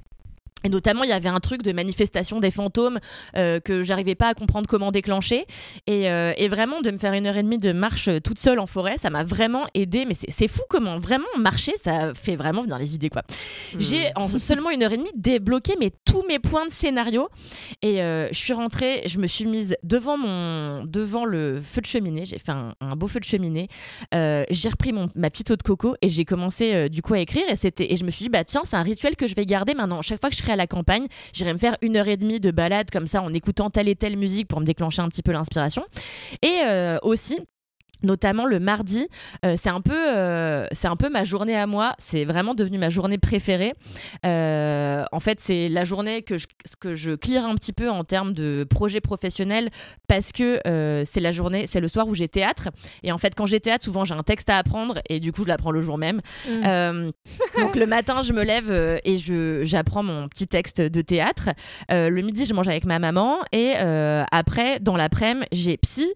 [0.64, 2.98] Et notamment, il y avait un truc de manifestation des fantômes
[3.36, 5.46] euh, que j'arrivais pas à comprendre comment déclencher.
[5.86, 8.38] Et, euh, et vraiment, de me faire une heure et demie de marche euh, toute
[8.40, 10.04] seule en forêt, ça m'a vraiment aidé.
[10.04, 13.22] Mais c'est- fou comment vraiment marcher, ça fait vraiment venir les idées, quoi.
[13.78, 17.28] J'ai en seulement une heure et demie débloqué mais tous mes points de scénario.
[17.82, 21.86] Et euh, je suis rentrée, je me suis mise devant mon devant le feu de
[21.86, 22.24] cheminée.
[22.24, 23.68] J'ai fait un, un beau feu de cheminée.
[24.12, 27.44] J'ai repris mon, ma petite eau de coco et j'ai commencé du coup à écrire.
[27.48, 29.74] Et et je me suis dit bah tiens c'est un rituel que je vais garder
[29.74, 30.02] maintenant.
[30.02, 32.50] Chaque fois que je à la campagne, j'irai me faire une heure et demie de
[32.50, 35.32] balade comme ça en écoutant telle et telle musique pour me déclencher un petit peu
[35.32, 35.84] l'inspiration.
[36.42, 37.38] Et euh, aussi
[38.02, 39.08] notamment le mardi
[39.44, 41.94] euh, c'est un peu euh, c'est un peu ma journée à moi.
[41.98, 43.74] C'est vraiment devenu ma journée préférée.
[44.26, 46.46] Euh, en fait c'est la journée que je,
[46.80, 49.70] que je clear un petit peu en termes de projet professionnel
[50.06, 50.60] parce que
[51.04, 52.68] c'est la journée c'est le soir où j'ai théâtre.
[53.02, 55.42] Et en fait quand j'ai théâtre souvent j'ai un texte à apprendre et du coup
[55.42, 56.20] je l'apprends le jour même.
[56.48, 57.10] Mm.
[57.58, 61.50] Donc le matin je me lève et je j'apprends mon petit texte de théâtre.
[61.90, 63.74] Le midi je mange avec ma maman et
[64.30, 65.18] après dans l'après-midi
[65.52, 66.08] j'ai psy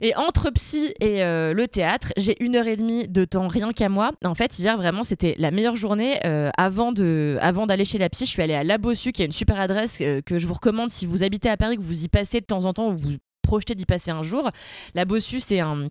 [0.00, 3.72] et entre psy et euh, le théâtre, j'ai une heure et demie de temps rien
[3.72, 4.12] qu'à moi.
[4.24, 6.20] En fait, hier, vraiment, c'était la meilleure journée.
[6.24, 9.22] Euh, avant de, avant d'aller chez la psy, je suis allée à La Bossu, qui
[9.22, 11.82] est une super adresse euh, que je vous recommande si vous habitez à Paris, que
[11.82, 14.50] vous y passez de temps en temps ou vous projetez d'y passer un jour.
[14.94, 15.88] La Bossu, c'est un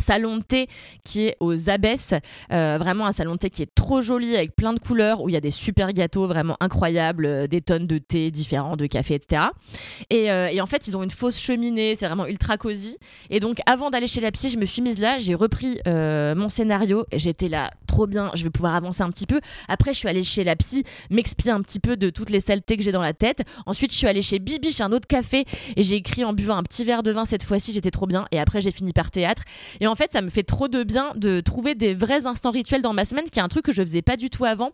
[0.00, 0.68] salon de thé
[1.04, 2.14] qui est aux abesses.
[2.52, 5.28] Euh, vraiment un salon de thé qui est trop joli avec plein de couleurs où
[5.28, 8.86] il y a des super gâteaux vraiment incroyables euh, des tonnes de thé différents de
[8.86, 9.42] café etc
[10.10, 12.96] et, euh, et en fait ils ont une fausse cheminée c'est vraiment ultra cosy.
[13.30, 16.48] Et donc avant d'aller chez la psy je me suis mise là j'ai repris mon
[16.48, 17.04] scénario.
[17.12, 19.40] J'étais là trop bien je vais pouvoir avancer un petit peu.
[19.68, 22.76] Après je suis allée chez la psy m'expier un petit peu de toutes les saletés
[22.76, 23.42] que j'ai dans la tête.
[23.66, 25.44] Ensuite je suis allée chez Bibi chez un autre café
[25.76, 28.26] et j'ai écrit en buvant un petit verre de vin cette fois-ci j'étais trop bien.
[28.32, 29.42] Et après j'ai fini par théâtre.
[29.80, 32.82] Et en fait, ça me fait trop de bien de trouver des vrais instants rituels
[32.82, 34.72] dans ma semaine, qui est un truc que je faisais pas du tout avant,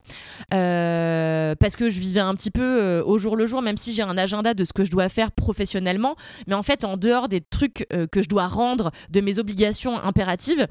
[0.53, 3.93] Euh, parce que je vivais un petit peu euh, au jour le jour, même si
[3.93, 6.17] j'ai un agenda de ce que je dois faire professionnellement.
[6.47, 9.97] Mais en fait, en dehors des trucs euh, que je dois rendre, de mes obligations
[9.99, 10.67] impératives,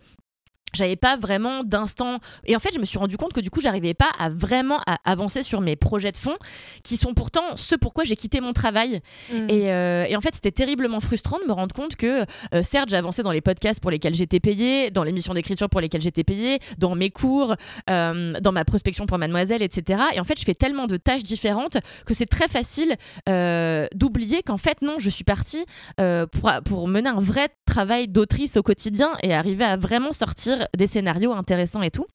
[0.73, 3.61] j'avais pas vraiment d'instant et en fait je me suis rendu compte que du coup
[3.61, 6.35] j'arrivais pas à vraiment à avancer sur mes projets de fond
[6.83, 9.01] qui sont pourtant ce pourquoi j'ai quitté mon travail
[9.31, 9.49] Mm.
[9.49, 12.89] et, euh, et en fait, c'était terriblement frustrant de me rendre compte que, euh, certes,
[12.89, 16.01] j'ai avancé dans les podcasts pour lesquels j'étais payée, dans les missions d'écriture pour lesquelles
[16.01, 17.55] j'étais payée, dans mes cours,
[17.89, 20.01] euh, dans ma prospection pour Mademoiselle, etc.
[20.13, 22.95] Et en fait, je fais tellement de tâches différentes que c'est très facile
[23.29, 25.65] euh, d'oublier qu'en fait, non, je suis partie
[25.97, 30.87] pour, pour mener un vrai travail d'autrice au quotidien et arriver à vraiment sortir des
[30.87, 32.05] scénarios intéressants et tout.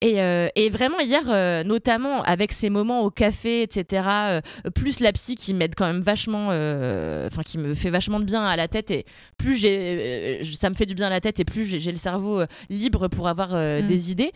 [0.00, 4.40] Et, euh, et vraiment, hier, euh, notamment avec ces moments au café, etc., euh,
[4.74, 8.44] plus la psy qui m'aide quand même vachement, enfin qui me fait vachement de bien
[8.44, 9.04] à la tête et
[9.38, 12.42] plus j'ai, ça me fait du bien à la tête et plus j'ai le cerveau
[12.68, 13.86] libre pour avoir Mm.
[13.86, 14.32] des idées.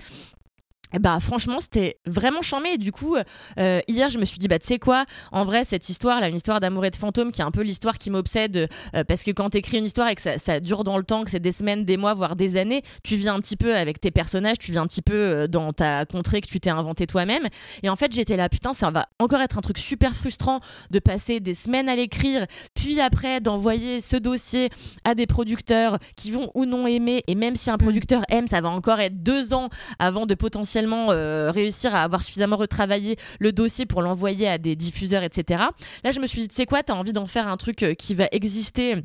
[0.94, 2.74] Et bah franchement c'était vraiment charmé.
[2.74, 3.16] Et du coup
[3.58, 5.04] euh, hier je me suis dit bah tu sais quoi?
[5.32, 7.62] En vrai cette histoire là une histoire d'amour et de fantôme qui est un peu
[7.62, 10.84] l'histoire qui m'obsède euh, parce que quand t'écris une histoire et que ça, ça dure
[10.84, 13.40] dans le temps que c'est des semaines des mois voire des années tu vis un
[13.40, 16.48] petit peu avec tes personnages tu vis un petit peu euh, dans ta contrée que
[16.48, 17.46] tu t'es inventé toi-même.
[17.82, 20.60] Et en fait j'étais là putain ça va encore être un truc super frustrant
[20.90, 24.70] de passer des semaines à l'écrire puis après d'envoyer ce dossier
[25.04, 27.24] à des producteurs qui vont ou non aimer.
[27.26, 29.68] Et même si un producteur aime ça va encore être deux ans
[29.98, 34.76] avant de potentiellement euh, réussir à avoir suffisamment retravaillé le dossier pour l'envoyer à des
[34.76, 35.64] diffuseurs etc
[36.04, 37.94] là je me suis dit tu sais quoi t'as envie d'en faire un truc euh,
[37.94, 38.96] qui va exister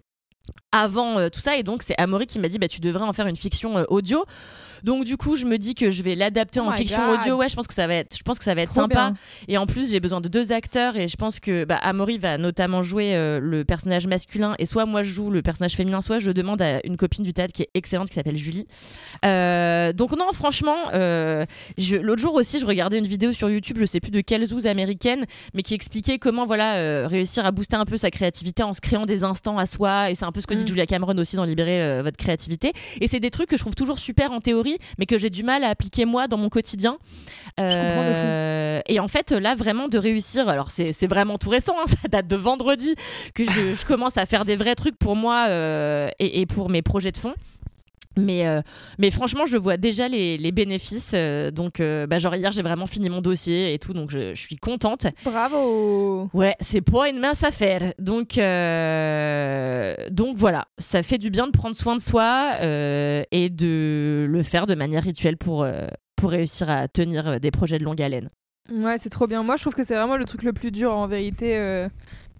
[0.71, 1.57] avant euh, tout ça.
[1.57, 4.25] Et donc c'est Amaury qui m'a dit bah tu devrais en faire une fiction audio
[4.83, 7.19] donc du coup je me dis que je vais l'adapter Oh en fiction God.
[7.19, 8.81] audio ouais je pense que ça va être je pense que ça va être Trop
[8.81, 9.13] sympa bien.
[9.47, 12.37] et en plus, j'ai besoin de deux acteurs et je pense que bah, Amaury va
[12.37, 16.19] notamment jouer euh, le personnage masculin et soit moi je joue le personnage féminin, soit
[16.19, 18.67] je demande à une copine du théâtre qui est excellente qui s'appelle Julie.
[19.25, 21.45] Euh, donc non, franchement, euh,
[22.01, 24.67] l'autre jour aussi, je regardais une vidéo sur YouTube, je sais plus de quelle zouze
[24.67, 28.81] américaine, mais qui expliquait comment voilà réussir à booster un peu sa créativité en se
[28.81, 30.67] créant des instants à soi et c'est un peu ce que dit Mm.
[30.67, 32.71] Julia Cameron aussi dans Libérer votre créativité
[33.01, 35.43] et c'est des trucs que je trouve toujours super en théorie mais que j'ai du
[35.43, 36.97] mal à appliquer moi dans mon quotidien.
[37.59, 41.85] Euh, et en fait, là, vraiment de réussir, alors c'est c'est vraiment tout récent, hein,
[41.87, 42.95] ça date de vendredi
[43.33, 46.69] que je, je commence à faire des vrais trucs pour moi euh, et, et pour
[46.69, 47.33] mes projets de fond.
[48.17, 48.61] Mais, euh,
[48.99, 51.11] mais franchement, je vois déjà les, les bénéfices.
[51.13, 54.35] euh, donc, euh, bah, genre hier, j'ai vraiment fini mon dossier et tout, donc je,
[54.35, 55.07] je suis contente.
[55.25, 56.29] Bravo.
[56.33, 57.93] Ouais, c'est pas une mince affaire.
[57.99, 63.49] Donc, euh, donc voilà, ça fait du bien de prendre soin de soi euh, et
[63.49, 67.83] de le faire de manière rituelle pour, euh, pour réussir à tenir des projets de
[67.83, 68.29] longue haleine.
[68.71, 69.43] Ouais, c'est trop bien.
[69.43, 71.57] Moi, je trouve que c'est vraiment le truc le plus dur en vérité.
[71.57, 71.89] euh,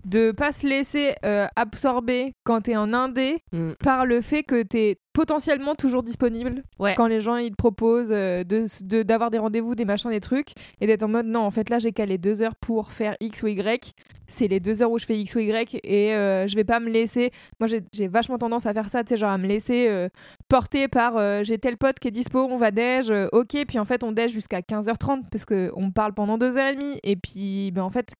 [0.05, 3.71] de pas se laisser euh, absorber quand t'es en indé Mm.
[3.81, 6.93] par le fait que t'es potentiellement toujours disponible Ouais.
[6.95, 10.19] quand les gens ils te proposent euh, de de- d'avoir des rendez-vous, des machins, des
[10.19, 10.49] trucs
[10.81, 13.43] et d'être en mode non en fait là j'ai calé deux heures pour faire X
[13.43, 13.93] ou Y
[14.27, 16.79] c'est les deux heures où je fais X ou Y et euh, je vais pas
[16.79, 19.45] me laisser moi j'ai j'ai vachement tendance à faire ça tu sais genre à me
[19.47, 20.09] laisser euh,
[20.49, 24.03] porter par j'ai tel pote qui est dispo on va déj ok puis en fait
[24.03, 27.71] on déj jusqu'à 15h30 parce que on parle pendant deux heures et demie et puis
[27.71, 28.13] ben en fait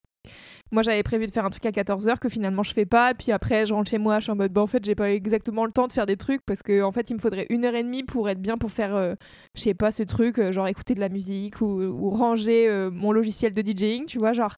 [0.72, 3.32] moi j'avais prévu de faire un truc à 14h que finalement je fais pas puis
[3.32, 5.66] après je rentre chez moi je suis en mode bah en fait j'ai pas exactement
[5.66, 7.76] le temps de faire des trucs parce que en fait il me faudrait une heure
[7.76, 9.14] et demie pour être bien pour faire euh,
[9.56, 12.90] je sais pas ce truc euh, genre écouter de la musique ou, ou ranger euh,
[12.92, 14.56] mon logiciel de DJing tu vois genre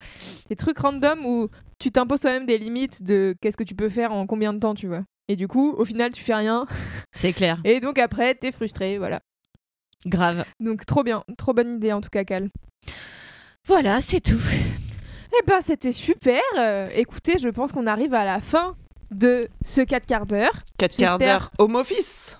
[0.49, 1.49] des trucs random où
[1.79, 4.75] tu t'imposes toi-même des limites de qu'est-ce que tu peux faire en combien de temps
[4.75, 6.65] tu vois et du coup au final tu fais rien
[7.13, 7.59] C'est clair.
[7.65, 9.21] et donc après t'es frustré voilà
[10.05, 10.45] Grave.
[10.59, 12.49] donc trop bien trop bonne idée en tout cas Cal
[13.67, 14.39] Voilà, c'est tout.
[15.39, 16.41] Eh ben, c'était super.
[16.57, 18.75] Euh, écoutez, je pense qu'on arrive à la fin
[19.11, 20.63] de ce 4 quarts d'heure.
[20.77, 22.37] 4 quarts d'heure home office.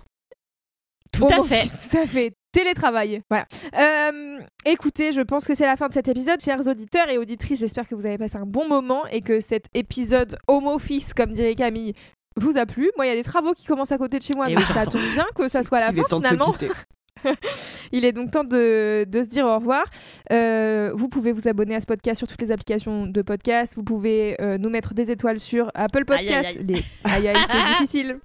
[1.12, 1.39] Tout à fait.
[1.39, 2.34] office, Tout à fait.
[2.52, 3.22] Télétravail.
[3.30, 3.46] Voilà.
[3.78, 7.60] Euh, écoutez, je pense que c'est la fin de cet épisode, chers auditeurs et auditrices.
[7.60, 11.32] J'espère que vous avez passé un bon moment et que cet épisode home office, comme
[11.32, 11.93] dirait Camille,
[12.38, 12.91] vous a plu.
[12.96, 14.62] Moi, il y a des travaux qui commencent à côté de chez moi, Eh mais
[14.62, 16.56] oui, ça tombe bien que ça soit la fin finalement.
[17.91, 19.84] Il est donc temps de, de se dire au revoir.
[20.32, 23.73] Euh, vous pouvez vous abonner à ce podcast sur toutes les applications de podcast.
[23.76, 26.47] Vous pouvez euh, nous mettre des étoiles sur Apple Podcast.
[26.47, 26.65] aïe, aïe.
[26.67, 28.17] Les- aïe, aïe, c'est difficile.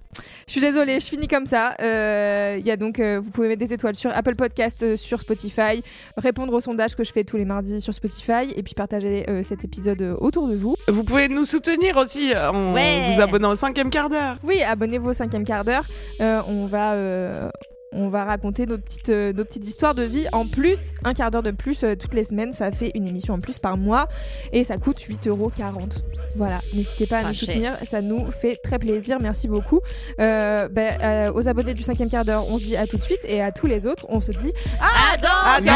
[0.45, 1.73] Je suis désolée, je finis comme ça.
[1.81, 4.97] Euh, Il y a donc, euh, vous pouvez mettre des étoiles sur Apple Podcast, euh,
[4.97, 5.81] sur Spotify,
[6.17, 9.41] répondre au sondage que je fais tous les mardis sur Spotify, et puis partager euh,
[9.43, 10.75] cet épisode autour de vous.
[10.89, 13.09] Vous pouvez nous soutenir aussi en Ouais.
[13.15, 14.35] vous abonnant au cinquième quart d'heure.
[14.43, 15.85] Oui, abonnez-vous au cinquième quart d'heure.
[16.19, 17.51] Euh, on va.
[17.93, 21.31] On va raconter nos petites, euh, nos petites histoires de vie en plus, un quart
[21.31, 24.07] d'heure de plus euh, toutes les semaines, ça fait une émission en plus par mois
[24.53, 26.03] et ça coûte 8,40€.
[26.37, 29.81] Voilà, n'hésitez pas à nous soutenir, ça nous fait très plaisir, merci beaucoup.
[30.19, 33.03] Euh, ben, euh, aux abonnés du cinquième quart d'heure, on se dit à tout de
[33.03, 35.75] suite et à tous les autres, on se dit À dans bien